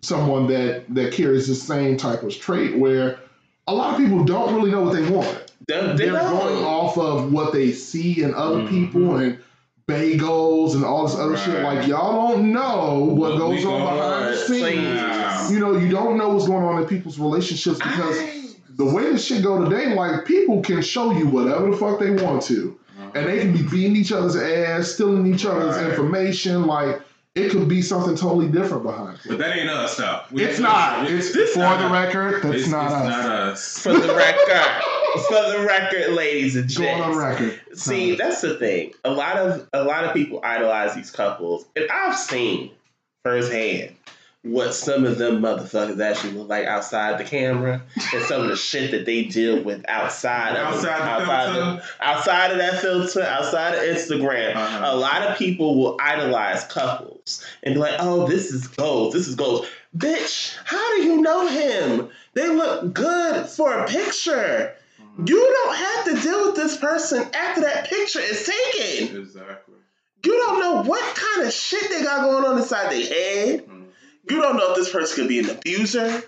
[0.03, 3.19] someone that that carries the same type of trait where
[3.67, 5.53] a lot of people don't really know what they want.
[5.67, 6.31] They, they They're don't.
[6.39, 8.69] going off of what they see in other Mhm.
[8.69, 9.39] people and
[9.87, 11.63] bagels and all this other shit.
[11.63, 15.51] Like y'all don't know what, What goes on going behind the scenes.
[15.51, 18.19] You know, you don't know what's going on in people's relationships because
[18.77, 22.11] the way this shit go today, like people can show you whatever the fuck they
[22.11, 22.79] want to,
[23.15, 25.91] and they can be beating each other's ass, stealing each other's Right.
[25.91, 26.67] information.
[26.67, 27.01] Like
[27.35, 29.21] it could be something totally different behind it.
[29.29, 30.23] But that ain't us, though.
[30.33, 31.09] We- It's not.
[31.11, 31.93] It's this for not the us.
[31.93, 32.43] record.
[32.43, 33.25] That's It's, not it's us.
[33.25, 33.79] not us.
[33.79, 34.83] For the record.
[35.29, 37.59] For the record, ladies and Going on record.
[37.75, 38.93] See, not that's the thing.
[39.05, 42.73] A lot of a lot of people idolize these couples, and I've seen
[43.25, 43.95] firsthand
[44.45, 47.83] what some of them motherfuckers actually look like outside the camera,
[48.15, 51.61] and some of the shit that they deal with outside of Outside the outside, filter.
[51.71, 54.55] of, outside of that filter, outside of Instagram.
[54.55, 54.81] Uh-huh.
[54.85, 59.13] A lot of people will idolize couples and be like, "Oh, this is gold.
[59.13, 59.67] This is gold."
[59.97, 62.09] Bitch, how do you know him?
[62.35, 64.75] They look good for a picture.
[65.25, 69.17] You don't have to deal with this person after that picture is taken.
[69.21, 69.75] Exactly.
[70.25, 73.67] You don't know what kind of shit they got going on inside their head.
[73.67, 73.78] Mhm.
[74.31, 76.23] You don't know if this person could be an abuser.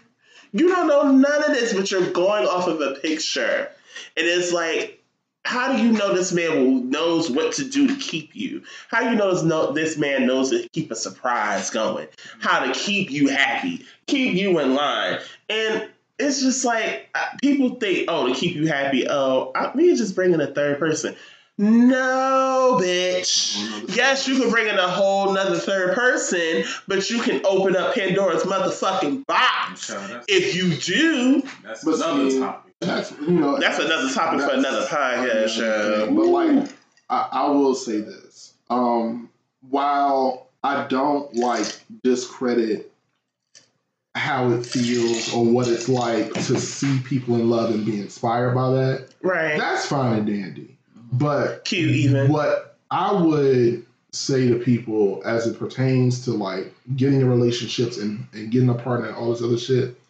[0.53, 3.71] You don't know none of this, but you're going off of a picture.
[4.17, 5.03] And it's like,
[5.45, 8.63] how do you know this man knows what to do to keep you?
[8.89, 12.09] How do you know this, man knows to keep a surprise going?
[12.41, 15.89] How to keep you happy, keep you in line, and
[16.19, 17.09] it's just like
[17.41, 21.17] people think, oh, to keep you happy, oh, I, we just bringing a third person.
[21.61, 23.95] No, bitch.
[23.95, 27.95] Yes, you can bring in a whole nother third person, but you can open up
[27.95, 29.89] Pandora's motherfucking box.
[29.89, 32.73] Child, If you do, that's But another see, topic.
[32.81, 36.07] That's you know that's another topic for another podcast show.
[36.07, 36.71] But like,
[37.11, 39.29] I, I will say this: um,
[39.69, 41.67] while I don't like
[42.03, 42.91] discredit
[44.15, 48.55] how it feels or what it's like to see people in love and be inspired
[48.55, 49.59] by that, Right.
[49.59, 50.79] that's fine and dandy.
[51.13, 52.33] But Cute, even.
[52.33, 58.27] what I would say to people as it pertains to like getting in relationships and,
[58.33, 60.01] and getting a partner and all this other shit,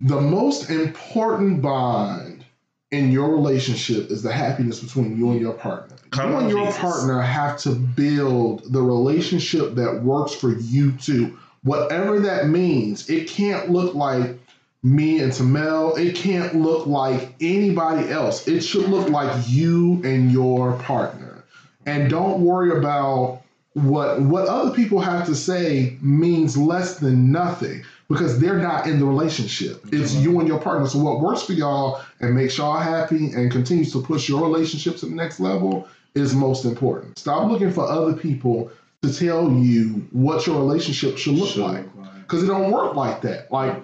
[0.00, 2.44] the most important bond
[2.90, 5.96] in your relationship is the happiness between you and your partner.
[6.10, 6.80] Come you on, and your Jesus.
[6.80, 11.38] partner have to build the relationship that works for you two.
[11.62, 14.39] Whatever that means, it can't look like
[14.82, 15.96] me and Timmell.
[15.96, 18.46] It can't look like anybody else.
[18.48, 21.44] It should look like you and your partner.
[21.86, 23.42] And don't worry about
[23.74, 28.98] what what other people have to say means less than nothing because they're not in
[28.98, 29.82] the relationship.
[29.92, 30.86] It's you and your partner.
[30.88, 34.96] So what works for y'all and makes y'all happy and continues to push your relationship
[34.98, 37.18] to the next level is most important.
[37.18, 38.70] Stop looking for other people
[39.02, 42.14] to tell you what your relationship should look Should like look like.
[42.22, 43.50] because it don't work like that.
[43.52, 43.76] Like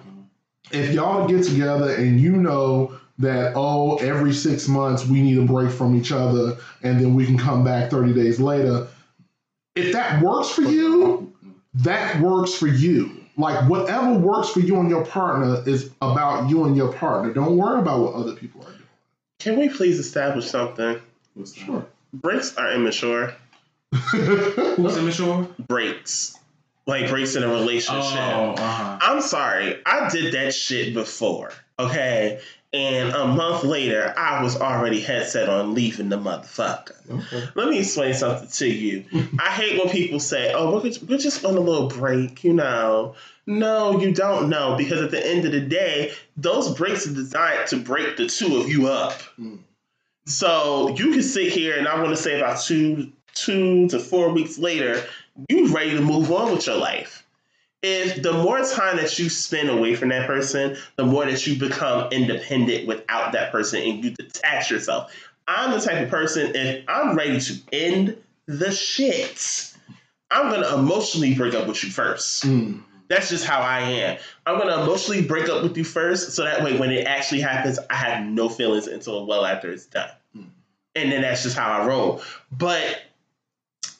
[0.71, 5.43] if y'all get together and you know that oh every six months we need a
[5.43, 8.87] break from each other and then we can come back 30 days later
[9.75, 11.33] if that works for you
[11.73, 16.65] that works for you like whatever works for you and your partner is about you
[16.65, 18.83] and your partner don't worry about what other people are doing.
[19.39, 20.99] Can we please establish something?
[21.35, 21.85] What's that?
[22.13, 23.35] Breaks are immature.
[23.91, 24.25] doing
[24.75, 25.47] Who's immature?
[25.67, 26.36] Breaks.
[26.87, 28.17] Like breaks in a relationship.
[28.17, 28.97] Oh, uh-huh.
[29.01, 32.39] I'm sorry, I did that shit before, okay?
[32.73, 36.93] And a month later, I was already headset on leaving the motherfucker.
[37.09, 37.49] okay.
[37.55, 39.05] Let me explain something to you.
[39.39, 42.53] I hate when people say, oh, we're, just- we're just on a little break, you
[42.53, 43.15] know.
[43.45, 47.67] No, you don't know, because at the end of the day, those breaks are designed
[47.67, 49.21] to break the two of you up.
[49.39, 49.59] Mm.
[50.25, 54.29] So you can sit here, and I want to say about two, two to four
[54.33, 55.01] weeks later,
[55.49, 57.23] you ready to move on with your life.
[57.83, 61.57] If the more time that you spend away from that person, the more that you
[61.59, 65.13] become independent without that person and you detach yourself.
[65.47, 68.17] I'm the type of person, if I'm ready to end
[68.47, 69.73] the shit,
[70.29, 72.45] I'm gonna emotionally break up with you first.
[72.45, 72.81] Mm.
[73.07, 74.17] That's just how I am.
[74.45, 77.79] I'm gonna emotionally break up with you first, so that way when it actually happens,
[77.89, 80.09] I have no feelings until well after it's done.
[80.35, 80.47] Mm.
[80.95, 82.21] And then that's just how I roll.
[82.51, 83.01] But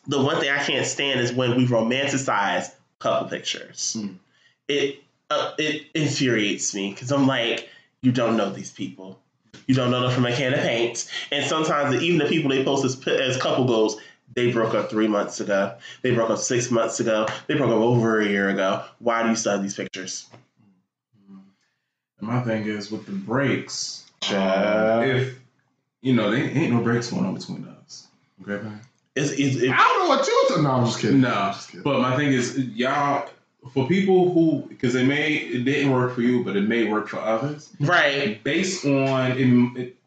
[0.07, 3.95] the one thing I can't stand is when we romanticize couple pictures.
[3.97, 4.15] Mm.
[4.67, 7.69] It uh, it infuriates me because I'm like,
[8.01, 9.19] you don't know these people.
[9.65, 11.11] You don't know them from a can of paint.
[11.31, 13.99] And sometimes even the people they post as, as couple goals,
[14.33, 15.75] they broke up three months ago.
[16.01, 17.27] They broke up six months ago.
[17.47, 18.85] They broke up over a year ago.
[18.99, 20.29] Why do you still have these pictures?
[22.19, 25.37] And my thing is with the breaks, um, if
[26.01, 28.07] you know, there ain't no breaks going on between us.
[28.41, 28.65] Okay,
[29.17, 29.23] man?
[29.23, 30.61] It's, it's, I don't know what you.
[30.61, 31.21] No, I'm just kidding.
[31.21, 31.83] No, I'm just kidding.
[31.83, 33.29] but my thing is, y'all,
[33.73, 37.07] for people who, because it may, it didn't work for you, but it may work
[37.09, 37.69] for others.
[37.79, 38.43] right.
[38.43, 39.97] Based on, it, it,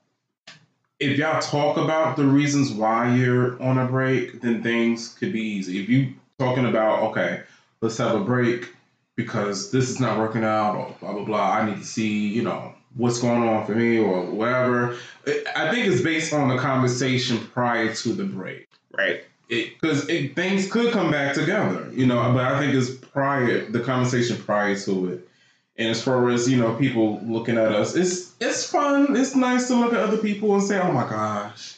[0.99, 5.41] if y'all talk about the reasons why you're on a break, then things could be
[5.41, 5.83] easy.
[5.83, 7.43] If you talking about, okay,
[7.81, 8.75] let's have a break
[9.17, 11.51] because this is not working out, or blah blah blah.
[11.53, 14.97] I need to see, you know, what's going on for me, or whatever.
[15.27, 18.70] I I think it's based on the conversation prior to the break
[19.01, 19.25] Right.
[19.49, 22.33] because it, things could come back together, you know.
[22.33, 25.29] But I think it's prior the conversation prior to it,
[25.77, 29.17] and as far as you know, people looking at us, it's it's fun.
[29.17, 31.77] It's nice to look at other people and say, "Oh my gosh,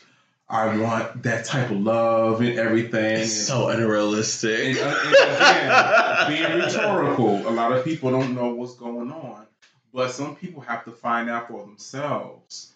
[0.48, 4.76] I want that type of love and everything." It's so unrealistic.
[4.76, 9.46] and, and again, being rhetorical, a lot of people don't know what's going on,
[9.94, 12.71] but some people have to find out for themselves.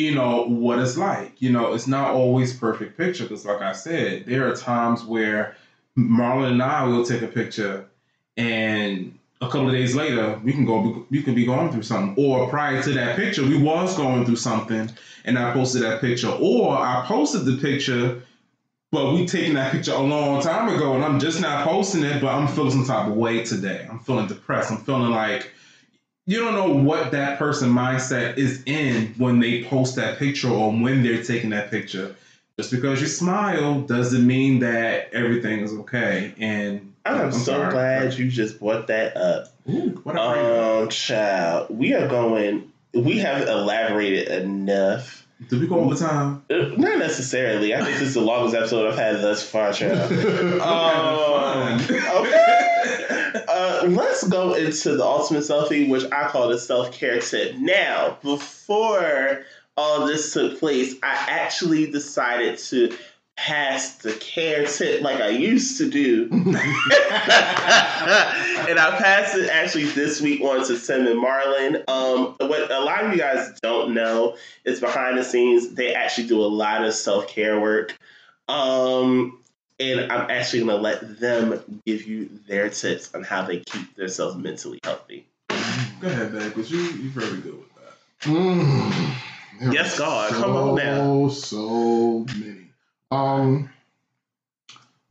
[0.00, 1.40] You know what it's like.
[1.42, 5.56] You know, it's not always perfect picture because, like I said, there are times where
[5.94, 7.84] Marlin and I will take a picture,
[8.36, 11.06] and a couple of days later, we can go.
[11.10, 14.36] We can be going through something, or prior to that picture, we was going through
[14.36, 14.90] something,
[15.24, 18.22] and I posted that picture, or I posted the picture
[18.92, 22.20] but we taking that picture a long time ago, and I'm just not posting it.
[22.20, 23.86] But I'm feeling some type of way today.
[23.88, 24.72] I'm feeling depressed.
[24.72, 25.52] I'm feeling like
[26.26, 30.70] you don't know what that person mindset is in when they post that picture or
[30.70, 32.14] when they're taking that picture.
[32.58, 36.34] Just because you smile doesn't mean that everything is okay.
[36.38, 37.72] And I'm, so sorry.
[37.72, 39.48] glad you just brought that up.
[39.68, 42.70] Ooh, Um, child, we are going.
[42.92, 45.26] We have elaborated enough.
[45.48, 46.42] Did we go over time?
[46.50, 47.74] Uh, Not necessarily.
[47.74, 50.12] I think this is the longest episode I've had thus far, child.
[50.60, 53.44] Um, okay.
[53.48, 57.56] Uh, let's go into the ultimate selfie, which I call the self care tip.
[57.56, 59.44] Now, before
[59.76, 62.94] all this took place, I actually decided to
[63.40, 66.28] pass the care tip like I used to do.
[66.30, 66.56] and
[68.78, 71.82] I passed it actually this week on to Tim and Marlin.
[71.88, 74.36] Um, what a lot of you guys don't know
[74.66, 77.96] is behind the scenes, they actually do a lot of self care work.
[78.46, 79.38] Um,
[79.78, 83.96] and I'm actually going to let them give you their tips on how they keep
[83.96, 85.26] themselves mentally healthy.
[85.48, 87.94] Go ahead, babe, because you, you're very good with that.
[88.28, 89.72] Mm.
[89.72, 91.28] Yes, were God, come on now.
[91.28, 92.59] So, so many.
[93.10, 93.70] Um,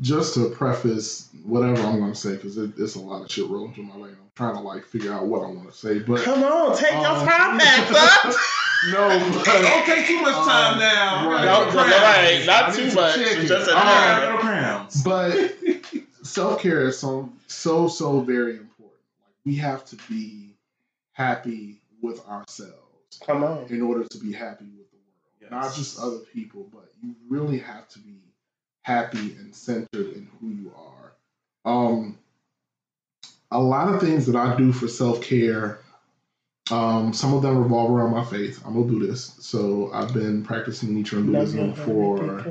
[0.01, 3.47] just to preface whatever I'm going to say, because it, it's a lot of shit
[3.49, 4.15] rolling through my lane.
[4.19, 6.91] I'm trying to like figure out what I want to say, but Come on, take
[6.93, 7.87] your Um, time back,
[8.23, 8.33] son.
[8.93, 11.29] no, but Don't take too much time Um, now.
[11.29, 11.43] right.
[11.45, 13.15] No, get right, not I too much.
[13.47, 13.85] Just All enough.
[13.85, 15.03] right, little crowns.
[15.03, 15.53] but
[16.25, 19.01] self care is so so so very important.
[19.21, 20.55] Like we have to be
[21.11, 23.65] happy with ourselves Come on.
[23.69, 24.88] in order to be happy with the world.
[24.88, 24.88] Yes.
[25.51, 28.19] Not just other people, but you really have to be
[28.81, 31.13] happy and centered in who you are.
[31.65, 32.17] Um,
[33.51, 35.79] a lot of things that I do for self care,
[36.71, 38.61] um, some of them revolve around my faith.
[38.65, 39.43] I'm a Buddhist.
[39.43, 42.41] So I've been practicing Nichiren Buddhism for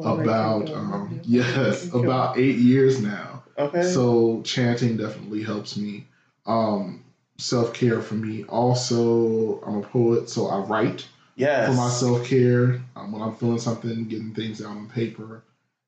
[0.00, 3.44] about um, yes, about eight years now.
[3.58, 3.82] Okay.
[3.82, 6.06] So chanting definitely helps me.
[6.46, 7.04] Um,
[7.38, 8.44] self care for me.
[8.44, 11.06] Also, I'm a poet, so I write
[11.36, 11.68] yes.
[11.68, 15.42] for my self care um, when I'm feeling something, getting things out on paper.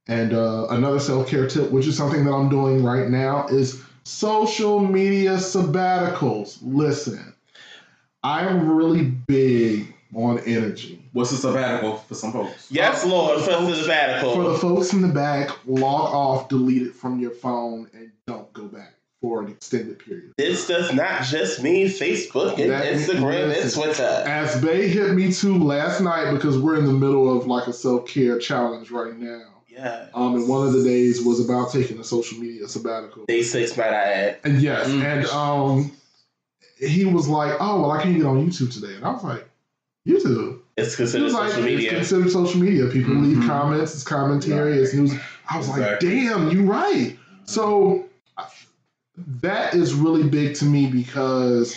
[0.07, 3.83] And uh, another self care tip, which is something that I'm doing right now, is
[4.05, 6.59] social media sabbaticals.
[6.63, 7.35] Listen,
[8.23, 11.03] I'm really big on energy.
[11.13, 12.71] What's a sabbatical for some folks?
[12.71, 14.35] Yes, Lord, for the sabbatical.
[14.35, 18.53] For the folks in the back, log off, delete it from your phone, and don't
[18.53, 18.94] go back
[19.25, 20.35] for an extended period.
[20.37, 23.83] This does not just mean Facebook and That- Instagram and listen.
[23.83, 24.03] Twitter.
[24.27, 27.73] As Bay hit me too last night because we're in the middle of like a
[27.73, 29.41] self care challenge right now.
[29.67, 30.09] Yeah.
[30.13, 33.25] Um, and one of the days was about taking a social media sabbatical.
[33.25, 34.37] Day six, might I add.
[34.45, 35.03] And yes, Mm.
[35.03, 35.93] and um,
[36.79, 39.49] he was like, "Oh, well, I can't get on YouTube today," and I was like,
[40.07, 41.91] "YouTube." It's considered was like, social "It's media.
[41.95, 42.87] considered social media.
[42.89, 43.47] People leave Mhm.
[43.47, 45.13] comments, it's commentary, it's news."
[45.49, 47.17] I was like, "Damn, you right."
[47.47, 48.04] So I-
[49.17, 51.77] that is really big to me because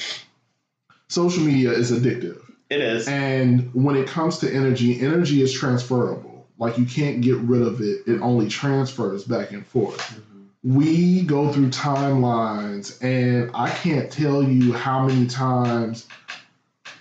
[1.07, 2.41] social media is addictive.
[2.69, 3.07] It is.
[3.07, 6.47] And when it comes to energy, energy is transferable.
[6.57, 8.07] Like you can't get rid of it.
[8.07, 9.99] It only transfers back and forth.
[9.99, 10.75] Mm-hmm.
[10.75, 16.07] We go through timelines and I can't tell you how many times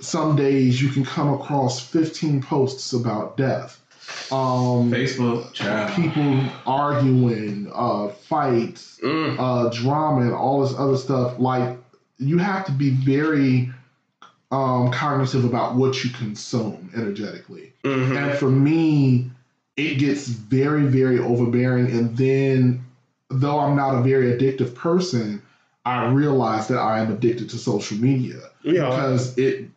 [0.01, 3.81] some days you can come across 15 posts about death.
[4.31, 5.93] Um Facebook, child.
[5.95, 9.37] people arguing, uh fights, Mm.
[9.39, 11.77] uh, drama and all this other stuff, like
[12.19, 13.71] you have to be very
[14.53, 17.73] um, cognitive about what you consume energetically.
[17.85, 18.17] Mhm.
[18.17, 19.29] And for me,
[19.77, 21.91] it gets very, very overbearing.
[21.91, 22.85] And then,
[23.29, 25.43] though I'm not a very addictive person,
[25.85, 28.89] I realize that I am addicted to social media We are.
[28.91, 29.69] because it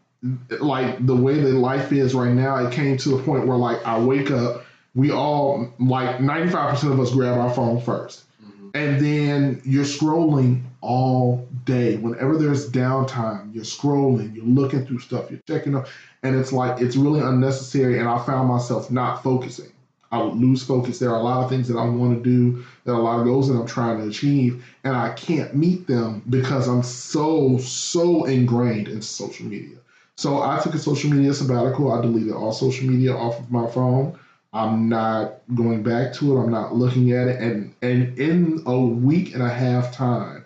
[0.60, 3.86] like the way that life is right now it came to the point where like
[3.86, 4.66] i wake up
[4.96, 8.24] we all like 95% of us grab our phone first.
[8.44, 8.72] Mhm.
[8.74, 11.98] and then you're scrolling all day.
[11.98, 15.88] Whenever there's downtime you're scrolling you're looking through stuff you're checking up
[16.24, 19.72] and it's like it's really unnecessary and i found myself not focusing.
[20.12, 20.98] I would lose focus.
[20.98, 23.20] There are a lot of things that i want to do there are a lot
[23.20, 27.58] of goals that i'm trying to achieve and i can't meet them because i'm so
[27.60, 29.78] so ingrained in social media
[30.20, 31.94] so I took a social media sabbatical.
[31.94, 34.20] I deleted all social media off of my phone.
[34.52, 36.42] I'm not going back to it.
[36.44, 37.40] I'm not looking at it.
[37.42, 40.44] And and in a week and a half time,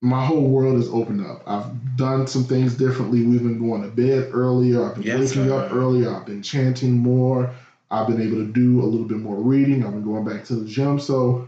[0.00, 1.42] my whole world has opened up.
[1.46, 3.26] I've done some things differently.
[3.26, 4.84] We've been going to bed earlier.
[4.84, 6.14] I've been Yes, waking up earlier.
[6.14, 7.52] I've been chanting more.
[7.90, 9.84] I've been able to do a little bit more reading.
[9.84, 10.98] I've been going back to the gym.
[10.98, 11.46] So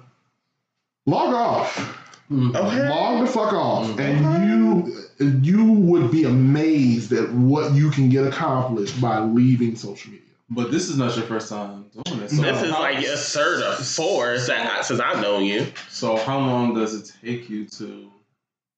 [1.07, 2.01] log off.
[2.31, 2.89] Okay.
[2.89, 3.99] Log the fuck off, Mhm.
[4.01, 10.11] and you you would be amazed at what you can get accomplished by leaving social
[10.13, 10.21] media.
[10.51, 12.37] But this is not your first time doing this.
[12.37, 15.67] So This is how- like a third or fourth So- that- since I've known you.
[15.91, 18.11] So how long does it take you to,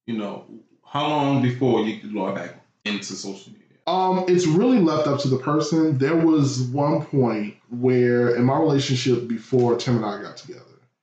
[0.07, 0.45] you know,
[0.85, 3.63] how long before you could log back into social media?
[3.89, 5.99] Um, it's really left up to the person.
[5.99, 10.61] There was one point where in my relationship before Tim and I got together,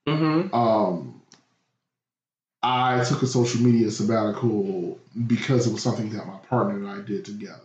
[0.08, 0.54] Mm-hmm.
[0.54, 1.14] um,
[2.66, 7.00] I took a social media sabbatical because it was something that my partner and I
[7.02, 7.60] did together.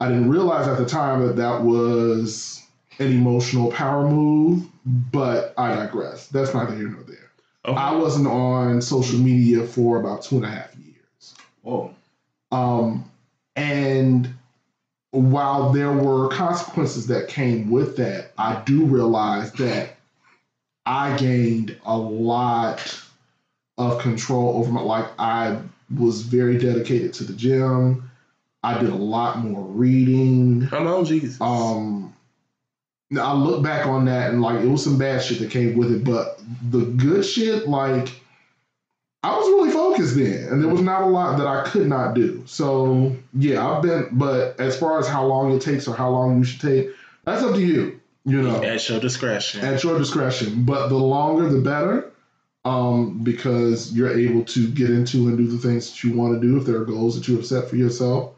[0.00, 2.62] I didn't realize at the time that that was
[2.98, 6.26] an emotional power move, but I digress.
[6.28, 7.30] That's neither here nor there.
[7.64, 7.80] Okay.
[7.80, 11.34] I wasn't on social media for about two and a half years.
[11.64, 11.94] Oh,
[12.50, 13.10] Um,
[13.56, 14.28] and
[15.12, 19.96] while there were consequences that came with that, I do realize that
[20.84, 23.01] I gained a lot
[23.90, 25.08] of control over my life.
[25.18, 25.58] I
[25.98, 28.08] was very dedicated to the gym.
[28.62, 30.68] I did a lot more reading.
[30.68, 31.40] Come on, Jesus.
[31.40, 32.14] Um,
[33.10, 35.76] now I look back on that and like it was some bad shit that came
[35.76, 36.40] with it, but
[36.70, 38.08] the good shit, like
[39.24, 42.14] I was really focused then, and there was not a lot that I could not
[42.14, 42.42] do.
[42.46, 44.08] So yeah, I've been.
[44.12, 46.88] But as far as how long it takes or how long you should take,
[47.24, 48.00] that's up to you.
[48.24, 49.62] You know, At your discretion.
[49.64, 50.64] at your discretion.
[50.64, 52.11] But the longer, the better,
[52.64, 56.46] um, because you're able to get into and do the things that you want to
[56.46, 56.56] do.
[56.56, 58.34] If there are goals that you have set for yourself,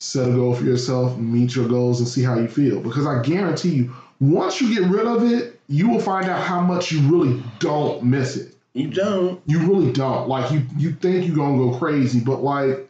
[0.00, 2.80] set a goal for yourself, meet your goals, and see how you feel.
[2.80, 6.60] Because I guarantee you, once you get rid of it, you will find out how
[6.60, 8.54] much you really don't miss it.
[8.74, 9.40] you don't.
[9.46, 10.28] You really don't.
[10.28, 12.88] Like you, you think you're gonna go crazy, but like,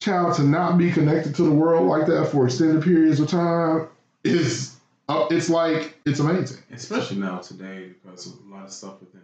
[0.00, 3.88] child, to not be connected to the world like that for extended periods of time
[4.22, 4.76] is,
[5.08, 6.58] uh, it's like it's amazing.
[6.72, 9.23] especially now today because of a lot of stuff within the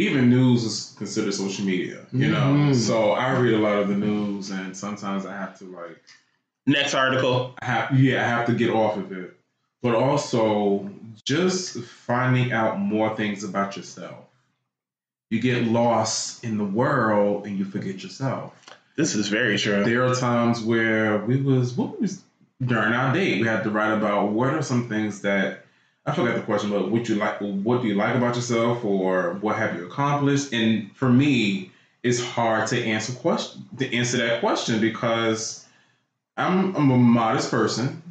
[0.00, 2.54] Even news is considered social media, you know.
[2.54, 2.74] Mhm.
[2.74, 6.00] So I read a lot of the news, and sometimes I have to like,
[6.66, 7.54] Next article.
[7.60, 9.36] I have yeah, I have to get off of it.
[9.82, 10.90] But also
[11.24, 14.24] just finding out more things about yourself.
[15.30, 18.54] You get lost in the world and you forget yourself.
[18.96, 19.84] This is very true.
[19.84, 22.22] There are times where we was what was
[22.62, 25.64] during our date we had to write about what are some things that
[26.06, 29.34] I forgot the question, but what you like what do you like about yourself or
[29.34, 30.52] what have you accomplished?
[30.52, 31.70] And for me,
[32.02, 35.66] it's hard to answer question to answer that question because
[36.36, 38.02] I'm I'm a modest person,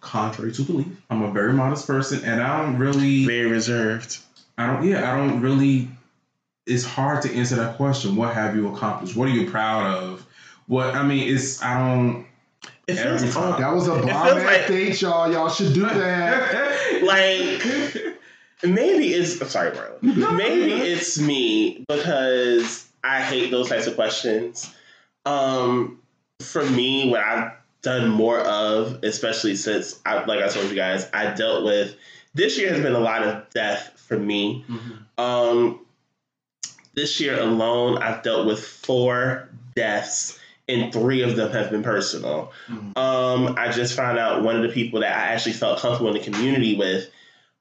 [0.00, 0.86] contrary to belief.
[1.10, 4.18] I'm a very modest person and I don't really Very reserved.
[4.58, 4.84] I don't.
[4.84, 5.90] Yeah, I don't really.
[6.66, 8.16] It's hard to answer that question.
[8.16, 9.14] What have you accomplished?
[9.14, 10.26] What are you proud of?
[10.66, 12.26] What I mean is, I don't.
[12.86, 13.52] It feels Every time.
[13.54, 13.60] odd.
[13.60, 15.32] That was a bomb feels ass like- date, y'all.
[15.32, 16.72] Y'all should do that.
[17.02, 17.62] Like
[18.62, 20.36] maybe it's I'm sorry, Marlin.
[20.36, 24.72] Maybe it's me because I hate those types of questions.
[25.26, 26.00] Um,
[26.40, 27.52] for me, what I've
[27.82, 31.96] done more of, especially since I, like I told you guys, I dealt with
[32.34, 34.64] this year has been a lot of death for me.
[35.18, 35.80] Um,
[36.94, 40.38] this year alone, I've dealt with four deaths,
[40.68, 42.52] and three of them have been personal.
[42.68, 42.96] Mhm.
[42.98, 46.14] Um, I just found out one of the people that I actually felt comfortable in
[46.22, 47.08] the community with.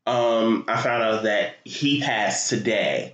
[0.07, 3.13] Um, I found out that he passed today.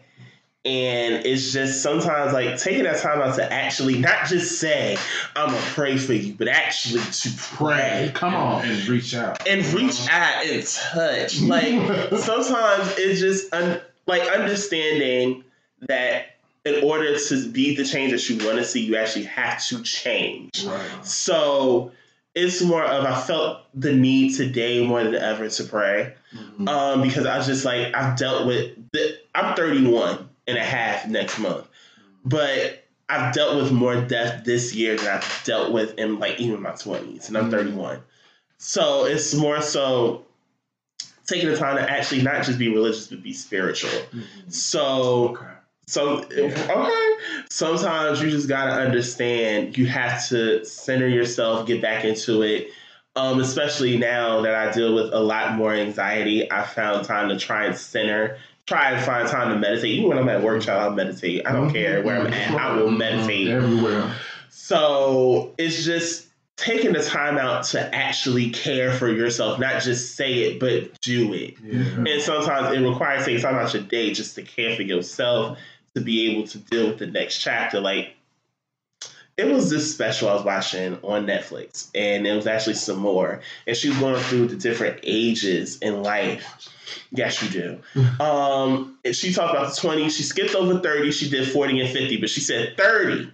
[0.64, 4.96] And it's just sometimes like taking that time out to actually not just say,
[5.36, 8.64] I'm gonna pray for you, but actually to pray Come on.
[8.64, 11.42] and reach out and reach out and touch.
[11.42, 11.74] Like
[12.20, 15.44] sometimes it's just un- like understanding
[15.88, 16.31] that
[16.66, 19.82] in order to be the change that you want to see, you actually have to
[19.82, 20.64] change.
[20.66, 21.06] Right.
[21.06, 21.92] So
[22.36, 26.70] it's more of I felt the need today more than ever to pray Mhm.
[26.70, 31.08] um, because I was just like I've dealt with the, I'm 31 and a half
[31.08, 31.68] next month,
[32.24, 36.62] but I've dealt with more death this year than I've dealt with in like even
[36.62, 37.52] my 20s, and I'm Mm.
[37.52, 38.00] 31.
[38.60, 40.24] So it's more so
[41.28, 43.90] taking the time to actually not just be religious but be spiritual.
[44.14, 44.54] Mhm.
[44.54, 45.46] So Okay.
[45.92, 47.16] So okay.
[47.50, 52.70] Sometimes you just gotta understand you have to center yourself, get back into it.
[53.18, 57.38] Um, especially now that I deal with a lot more anxiety, I found time to
[57.38, 59.98] try and center, try and find time to meditate.
[59.98, 61.46] Even when I'm at work, child, I'll meditate.
[61.46, 63.48] I don't care where I'm at, I will meditate.
[63.50, 64.16] Everywhere.
[64.50, 70.44] So it's just taking the time out to actually care for yourself, not just say
[70.44, 71.56] it, but do it.
[71.62, 72.14] Yeah.
[72.14, 75.58] And sometimes it requires taking time out your day just to care for yourself,
[75.96, 77.80] to be able to deal with the next chapter.
[77.80, 78.16] Like,
[79.38, 83.42] it was this special I was watching on Netflix, and it was actually Sommore.
[83.66, 86.70] And she was going through the different ages in life.
[87.12, 87.80] Yes, you do.
[88.22, 90.12] Um, and she talked about the 20s.
[90.12, 91.12] She skipped over 30.
[91.12, 93.32] She did 40 and 50, but she said 30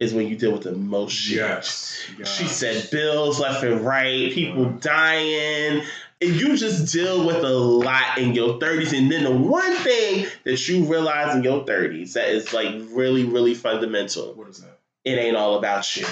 [0.00, 1.36] is when you deal with the most shit.
[1.36, 2.04] Yes.
[2.24, 5.82] She said bills left and right, people dying.
[6.22, 8.96] And you just deal with a lot in your 30s.
[8.96, 13.24] And then the one thing that you realize in your 30s that is like really,
[13.24, 14.78] really fundamental What is that?
[15.04, 16.06] it ain't all about you.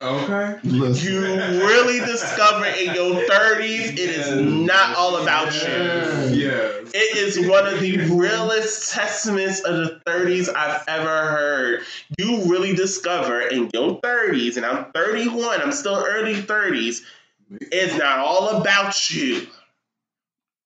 [0.00, 0.58] Okay.
[0.62, 1.12] Listen.
[1.12, 1.20] You
[1.60, 6.36] really discover in your 30s it is not all about you.
[6.36, 6.90] Yes.
[6.94, 11.80] It is one of the realest testaments of the 30s I've ever heard.
[12.18, 17.02] You really discover in your 30s, and I'm 31, I'm still early 30s,
[17.50, 19.46] it's not all about you.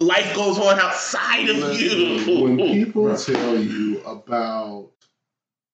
[0.01, 4.89] Life goes on outside of Listen, when people tell you about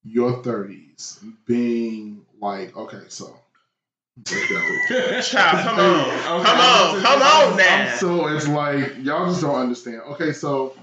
[0.03, 3.39] your 30s being like, okay, so.
[4.27, 5.23] Child,
[5.67, 6.01] come on.
[6.01, 6.45] Okay.
[6.45, 7.03] Come on.
[7.03, 7.97] Come on I'm now.
[7.97, 10.01] so it's like y'all just don't understand.
[10.13, 10.75] Okay, so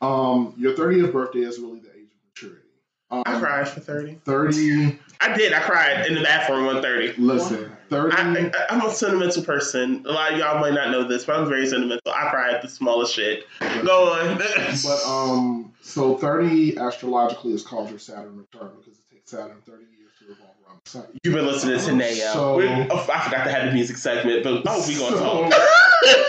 [0.00, 2.67] um your 30th birthday is really the age of maturity.
[3.10, 4.18] Um, I cried for 30.
[4.24, 5.52] 30 I did.
[5.52, 7.14] I cried in the bathroom on 30.
[7.20, 10.04] listen, 30 I, I, I'm a sentimental person.
[10.06, 12.12] A lot of y'all might not know this, but I'm very sentimental.
[12.12, 13.46] I cry at the smallest shit.
[13.60, 14.36] Go on.
[14.38, 19.84] But um, so thirty astrologically is called your Saturn return because it takes Saturn thirty
[19.98, 21.06] years to revolve around the sun.
[21.24, 22.32] You've been listening to Neo.
[22.32, 25.54] So- oh, I forgot to have the music segment, but oh, we gonna So- talk.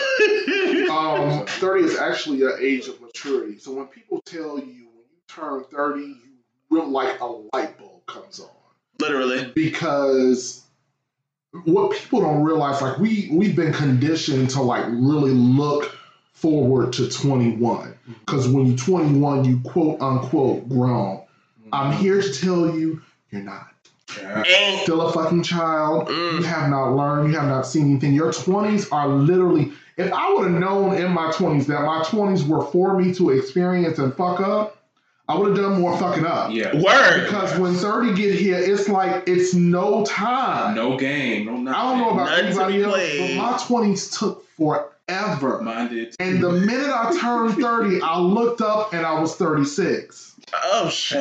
[0.89, 3.59] Um, thirty is actually an age of maturity.
[3.59, 6.28] So when people tell you when you turn thirty, you
[6.69, 8.49] will like a light bulb comes on
[8.99, 9.51] Literally.
[9.55, 10.63] because
[11.63, 15.95] what people don't realize, like we we've been conditioned to like really look
[16.33, 21.23] forward to twenty one because when you're twenty one, you quote unquote grown.
[21.71, 23.01] I'm here to tell you,
[23.31, 23.67] you're not.
[24.17, 24.43] Yeah.
[24.47, 24.81] Ain't.
[24.81, 26.09] still a fucking child.
[26.09, 26.43] You Mm.
[26.45, 27.31] have not learned.
[27.31, 28.13] You have not seen anything.
[28.13, 29.71] Your 20s are literally.
[29.97, 33.29] If I would have known in my 20s that my 20s were for me to
[33.31, 34.78] experience and fuck up,
[35.29, 36.51] I would have done more fucking up.
[36.51, 36.73] Yeah.
[36.73, 37.25] Word.
[37.25, 40.73] Because when 30 get here, it's like it's no time.
[40.75, 41.45] No game.
[41.45, 41.79] No nothing.
[41.79, 45.61] I don't know about None anybody else, but my 20s took forever.
[45.61, 46.15] Mine did.
[46.19, 50.25] And the minute I turned 30, I looked up and I was 36.
[50.51, 51.19] Oh shit.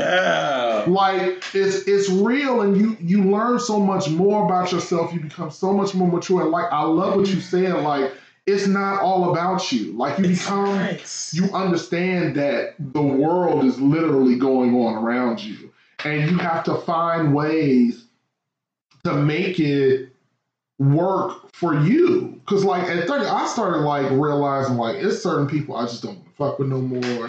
[0.89, 5.51] like it's it's real and you you learn so much more about yourself you become
[5.51, 8.11] so much more mature and like i love what you said like
[8.49, 9.93] it's not all about you.
[9.93, 11.35] Like you become Nice.
[11.35, 15.71] you understand that the world is literally going on around you.
[16.05, 18.07] And you have to find ways
[19.05, 20.11] to make it
[20.79, 22.41] work for you.
[22.41, 26.19] Because like at 30 i started like realizing like it's certain people i just don't
[26.37, 27.29] fuck with no more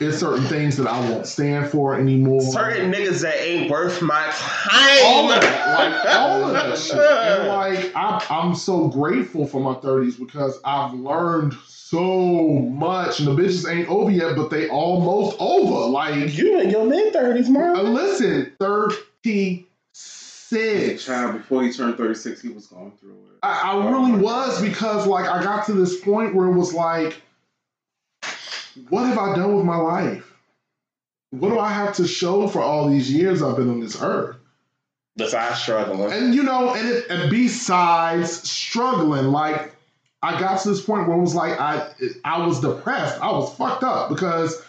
[0.00, 4.26] it's certain things that i won't stand for anymore Certain niggas that ain't worth my
[5.04, 5.36] all time.
[5.36, 6.96] of that, like all of that shit.
[6.98, 13.28] And like I'm, I'm so grateful for my 30s because I've learned so much, and
[13.28, 15.88] the bitches ain't over yet, but they almost over.
[15.90, 17.94] Like, You in your mid thirties, uh, man.
[17.94, 21.04] listen, 36.
[21.04, 23.38] Child, before he turned 36, he was going through it.
[23.42, 27.20] I, I really was because like I got to this point where it was like,
[28.88, 30.32] what have I done with my life?
[31.30, 34.36] What do I have to show for all these years I've been on this earth?
[35.16, 36.12] Besides struggling.
[36.12, 39.74] And you know, and, it, and besides struggling, like
[40.22, 41.90] I got to this point where it was like I
[42.24, 43.20] I was depressed.
[43.20, 44.62] I was fucked up because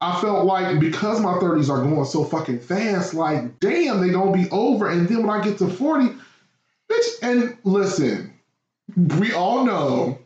[0.00, 4.32] I felt like because my 30s are going so fucking fast, like damn, they gonna
[4.32, 4.90] be over.
[4.90, 6.14] And then when I get to 40,
[6.90, 8.32] bitch, and listen,
[8.96, 10.18] we all know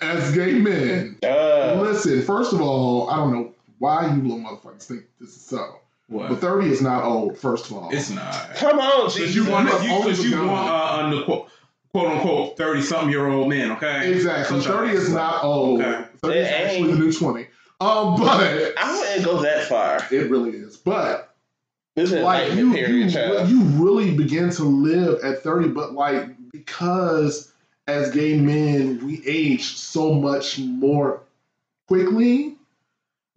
[0.00, 4.82] as gay men, Uh, listen, first of all, I don't know why you little motherfuckers
[4.84, 5.78] think this is so.
[6.08, 6.28] What?
[6.28, 7.90] But 30 is not old, first of all.
[7.92, 8.34] it's not.
[8.56, 9.38] come on, Because G.
[9.38, 11.48] you You want- want you- because you you- want uh, under quote,
[11.92, 13.72] quote unquote thirty something year old man.
[13.72, 14.12] okay?
[14.12, 14.60] Exactly.
[14.60, 15.80] Something 30 is not old.
[15.80, 16.04] Okay.
[16.22, 16.90] 30 is It actually ain't.
[16.98, 17.46] the new 20.
[17.80, 20.06] Um, but I wouldn't go that far.
[20.10, 20.76] it really is.
[20.76, 21.34] But
[21.96, 23.48] This is like like you, you, child?
[23.48, 27.51] you really begin to live at 30, but like because
[27.92, 31.20] as gay men, we age so much more
[31.88, 32.56] quickly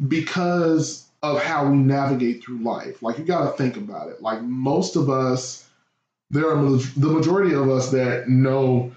[0.08, 3.02] because of how we navigate through life.
[3.02, 4.22] Like you got to think about it.
[4.22, 5.68] Like most of us,
[6.30, 8.92] there are the majority of us that know,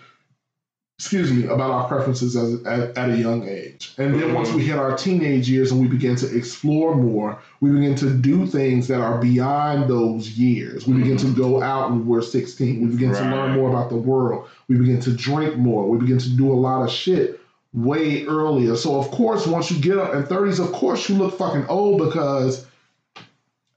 [0.98, 3.94] excuse me, about our preferences as, at, at a young age.
[3.98, 4.70] And then once we mm-hmm.
[4.70, 8.88] hit our teenage years and we begin to explore more, we begin to do things
[8.88, 10.88] that are beyond those years.
[10.88, 11.40] We begin to mm-hmm.
[11.40, 12.80] go out when we're 16.
[12.80, 14.48] We begin to learn more about the world.
[14.66, 15.88] We begin to drink more.
[15.88, 17.40] We begin to do a lot of shit
[17.72, 18.74] way earlier.
[18.74, 21.98] So of course, once you get up in 30s, of course you look fucking old
[21.98, 22.66] because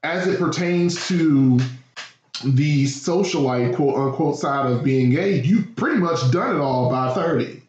[0.02, 1.60] as it pertains to
[2.44, 7.12] the socialite quote unquote side of being gay, you've pretty much done it all by
[7.14, 7.62] 30.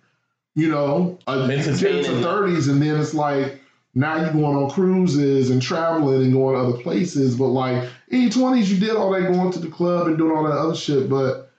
[0.55, 2.21] You know, uh, you get into Entertaining.
[2.21, 3.59] 30s and then it's like
[3.95, 7.35] now you're going on cruises and traveling and going to other places.
[7.35, 10.35] But like in your 20s, you did all that going to the club and doing
[10.35, 11.09] all that other shit.
[11.09, 11.51] But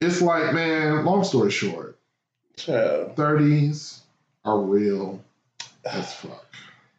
[0.00, 1.98] it's like, man, long story short,
[2.56, 3.16] Child.
[3.16, 4.02] Thirties
[4.44, 5.22] are real
[5.84, 6.44] as fuck.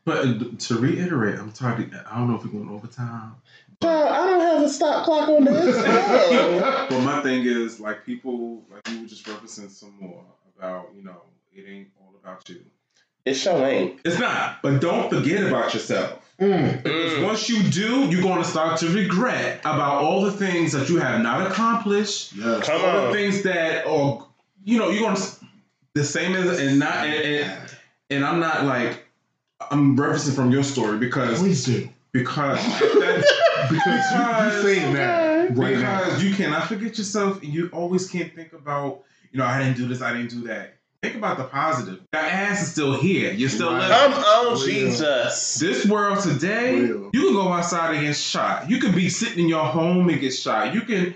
[0.06, 1.94] But to reiterate, I'm tired.
[2.10, 3.36] I don't know if we're going overtime.
[3.82, 5.76] Child, I don't have a stop clock on this.
[6.32, 6.88] No.
[6.90, 10.24] But my thing is, like, people, like, you were just referencing Sommore
[10.58, 11.22] about, you know,
[11.54, 12.62] it ain't all about you.
[13.26, 14.00] it sure ain't.
[14.04, 14.62] It's not.
[14.62, 16.20] But don't forget about yourself.
[16.40, 16.84] Mm.
[16.84, 17.24] Because Mm.
[17.26, 20.98] once you do, you're going to start to regret about all the things that you
[20.98, 22.66] have not accomplished, Yes.
[22.66, 24.26] Come all the things that, or
[24.64, 25.24] you know, you're going to
[25.96, 27.72] the same as and not and, and,
[28.10, 29.06] and I'm not like
[29.72, 31.90] I'm referencing from your story because Please do.
[32.14, 33.09] because that's,
[33.70, 36.00] Because you, you're saying that right now.
[36.00, 39.78] because you cannot forget yourself and you always can't think about you know I didn't
[39.78, 40.76] do this I didn't do that.
[41.02, 42.02] Think about the positive.
[42.12, 43.32] That ass is still here.
[43.32, 43.88] You're still Right.
[43.88, 44.14] living.
[44.14, 44.66] Come on, Real.
[44.66, 45.56] Jesus.
[45.56, 47.10] This world today, Real.
[47.14, 48.70] you can go outside and get shot.
[48.70, 50.74] You could be sitting in your home and get shot.
[50.74, 51.16] You can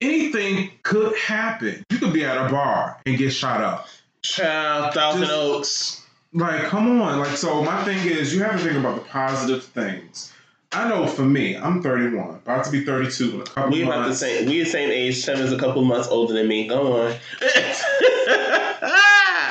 [0.00, 1.84] anything could happen.
[1.90, 3.88] You could be at a bar and get shot up.
[4.22, 5.98] Child, Thousand Just- Oaks.
[6.34, 7.18] Like, come on.
[7.20, 10.31] Like, so my thing is, you have to think about the positive things.
[10.74, 14.08] I know for me, I'm 31, about to be 32 in a couple We about
[14.08, 14.46] the same.
[14.46, 15.24] We the same age.
[15.24, 16.66] Tim is a couple months older than me.
[16.66, 17.14] Go on.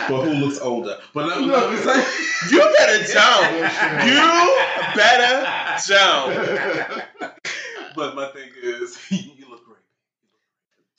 [0.09, 0.97] But who looks older?
[1.13, 2.03] But let, let me say,
[2.51, 3.47] you better jump.
[4.03, 4.19] You
[4.95, 5.47] better
[5.87, 6.35] jump.
[7.95, 9.79] but my thing is, you look great.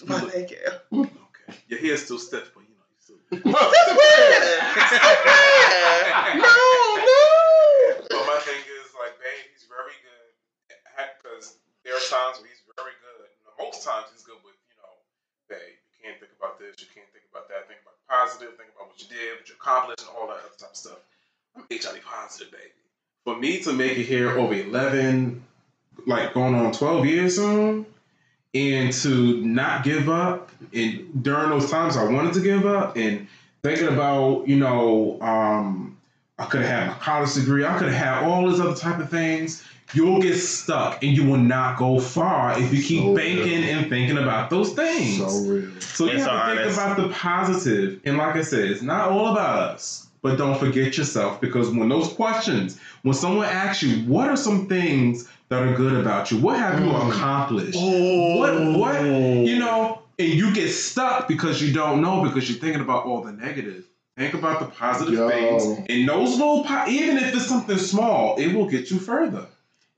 [0.01, 0.57] You Why, look, thank you.
[0.93, 1.59] okay.
[1.69, 3.19] Your hair's still stiff, but you know, you still.
[3.29, 4.43] That's weird.
[4.81, 5.13] That's weird.
[6.41, 6.57] No,
[7.05, 7.21] no.
[8.09, 10.33] But my thing is, like, babe, he's very good.
[11.21, 13.29] Because there are times where he's very good.
[13.29, 14.95] You know, most times he's good with, you know,
[15.53, 17.69] babe, you can't think about this, you can't think about that.
[17.69, 19.01] Think about the positive, think about what
[19.63, 20.99] accomplished, and all that other type of stuff.
[21.57, 22.65] I'm HIV positive, baby.
[23.25, 25.43] For me to make it here over 11,
[26.07, 27.87] like going on 12 years soon,
[28.55, 33.29] and to not give up, and during those times I wanted to give up, and
[33.63, 35.97] thinking about, you know, um,
[36.39, 37.65] I could have had my college degree.
[37.65, 39.65] I could have had all these other type of things.
[39.95, 43.89] You'll get stuck and you will not go far if you keep So banking and
[43.89, 45.19] thinking about those things.
[45.19, 45.71] So real.
[45.81, 46.77] So you It's have to honest.
[46.79, 48.01] think about the positive.
[48.05, 50.07] And like I said, it's not all about us.
[50.23, 54.69] But don't forget yourself because when those questions, when someone asks you, what are some
[54.69, 56.39] things that are good about you?
[56.39, 57.09] What have you Mm.
[57.11, 57.77] accomplished?
[57.81, 58.39] Oh.
[58.39, 62.81] What what you know, and you get stuck because you don't know because you're thinking
[62.83, 63.85] about all the negative.
[64.17, 65.29] Think about the positive Yo.
[65.29, 69.47] things, and those little, po- even if it's something small, it will get you further.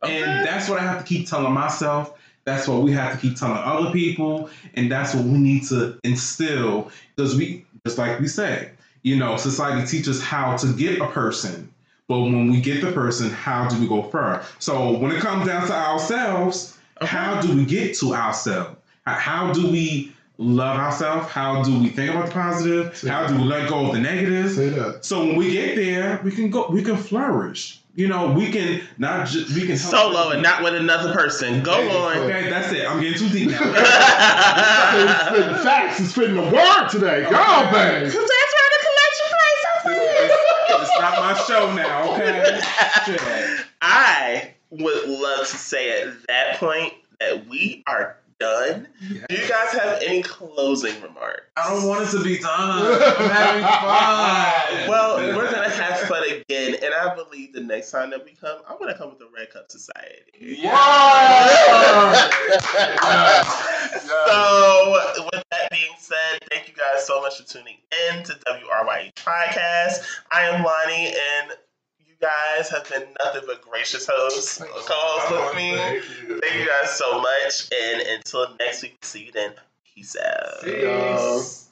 [0.05, 0.23] Okay.
[0.23, 2.19] And that's what I have to keep telling myself.
[2.45, 5.99] That's what we have to keep telling other people, and that's what we need to
[6.05, 8.71] instill because we, just like we say,
[9.03, 11.73] you know, society teaches how to get a person,
[12.07, 14.45] but when we get the person, how do we go further?
[14.59, 18.77] So when it comes down to ourselves, how do we get to ourselves?
[19.07, 21.31] How- do we love ourselves?
[21.31, 23.01] How do we think about the positive?
[23.03, 24.51] How do we let go of the negative?
[24.53, 25.05] Say that.
[25.05, 26.69] So when we get there, we can go.
[26.69, 27.81] We can flourish.
[27.97, 31.63] You know, we can not just we can Solo and not with another person.
[31.63, 32.19] Go on.
[32.19, 32.85] Okay, that's it.
[32.89, 33.59] I'm getting too deep now.
[34.91, 37.23] Spitting, spitting facts and spitting the word today.
[37.23, 38.03] Go on, babe.
[38.03, 40.31] Cause that's where the collection place.
[40.81, 42.15] it's not my show now.
[42.15, 42.61] Okay.
[43.07, 43.67] Shit.
[43.81, 48.89] I would love to say at that point that we are done.
[49.01, 51.43] Do you guys have any closing remarks?
[51.57, 52.51] I don't want it to be done.
[53.19, 54.89] I'm having fun.
[54.89, 58.59] Well, we're gonna have fun again, and I believe the next time that we come,
[58.69, 60.57] I'm gonna come with the Red Cup Society.
[64.05, 67.77] So, with that being said, thank you guys so much for tuning
[68.11, 70.05] in to WRYH Podcast.
[70.31, 71.74] I am Lonnie, and you
[72.25, 74.59] guys have been nothing but gracious hosts.
[74.59, 75.77] Co-hosts with me.
[76.41, 79.53] Thank you guys so much, and until next week, see you then.
[79.95, 80.67] Peace out.
[80.67, 81.39] y'all.
[81.39, 81.64] Peace.